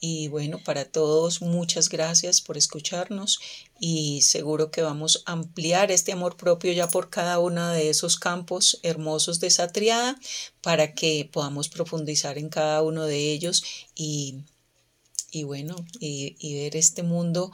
Y 0.00 0.28
bueno, 0.28 0.62
para 0.62 0.84
todos, 0.84 1.40
muchas 1.40 1.88
gracias 1.88 2.42
por 2.42 2.58
escucharnos 2.58 3.40
y 3.80 4.20
seguro 4.20 4.70
que 4.70 4.82
vamos 4.82 5.22
a 5.24 5.32
ampliar 5.32 5.90
este 5.92 6.12
amor 6.12 6.36
propio 6.36 6.74
ya 6.74 6.88
por 6.88 7.08
cada 7.08 7.38
uno 7.38 7.70
de 7.70 7.88
esos 7.88 8.18
campos 8.18 8.80
hermosos 8.82 9.40
de 9.40 9.46
esa 9.46 9.68
triada 9.68 10.20
para 10.60 10.94
que 10.94 11.26
podamos 11.32 11.70
profundizar 11.70 12.36
en 12.36 12.50
cada 12.50 12.82
uno 12.82 13.06
de 13.06 13.32
ellos 13.32 13.64
y 13.94 14.42
y 15.32 15.44
bueno, 15.44 15.74
y, 15.98 16.54
ver 16.54 16.76
este 16.76 17.02
mundo 17.02 17.50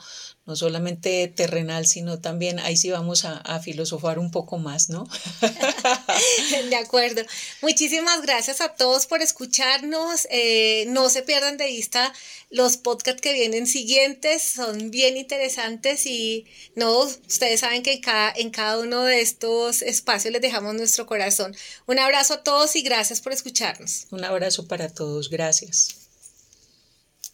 no 0.47 0.57
solamente 0.57 1.29
terrenal, 1.29 1.87
sino 1.87 2.19
también 2.21 2.59
ahí 2.59 2.77
sí 2.77 2.91
vamos 2.91 3.25
a, 3.25 3.61
filosofar 3.61 4.19
un 4.19 4.31
poco 4.31 4.59
más, 4.59 4.89
¿no? 4.89 5.09
de 6.71 6.77
acuerdo. 6.77 7.23
Muchísimas 7.63 8.23
gracias 8.23 8.61
a 8.61 8.75
todos 8.75 9.07
por 9.07 9.23
escucharnos. 9.23 10.27
Eh, 10.31 10.87
no 10.89 11.09
se 11.09 11.23
pierdan 11.23 11.57
de 11.57 11.67
vista 11.67 12.13
los 12.51 12.79
podcasts 12.79 13.21
que 13.21 13.33
vienen 13.33 13.67
siguientes, 13.67 14.43
son 14.43 14.91
bien 14.91 15.17
interesantes 15.17 16.05
y 16.07 16.47
no, 16.75 17.01
ustedes 17.01 17.61
saben 17.61 17.83
que 17.83 17.93
en 17.93 18.01
cada, 18.01 18.33
en 18.35 18.51
cada 18.51 18.79
uno 18.79 19.05
de 19.05 19.21
estos 19.21 19.83
espacios 19.83 20.33
les 20.33 20.43
dejamos 20.43 20.75
nuestro 20.75 21.07
corazón. 21.07 21.55
Un 21.87 22.01
abrazo 22.01 22.35
a 22.35 22.43
todos 22.43 22.75
y 22.75 22.83
gracias 22.83 23.21
por 23.21 23.33
escucharnos. 23.33 24.07
Un 24.11 24.25
abrazo 24.25 24.67
para 24.67 24.89
todos, 24.89 25.31
gracias. 25.31 25.98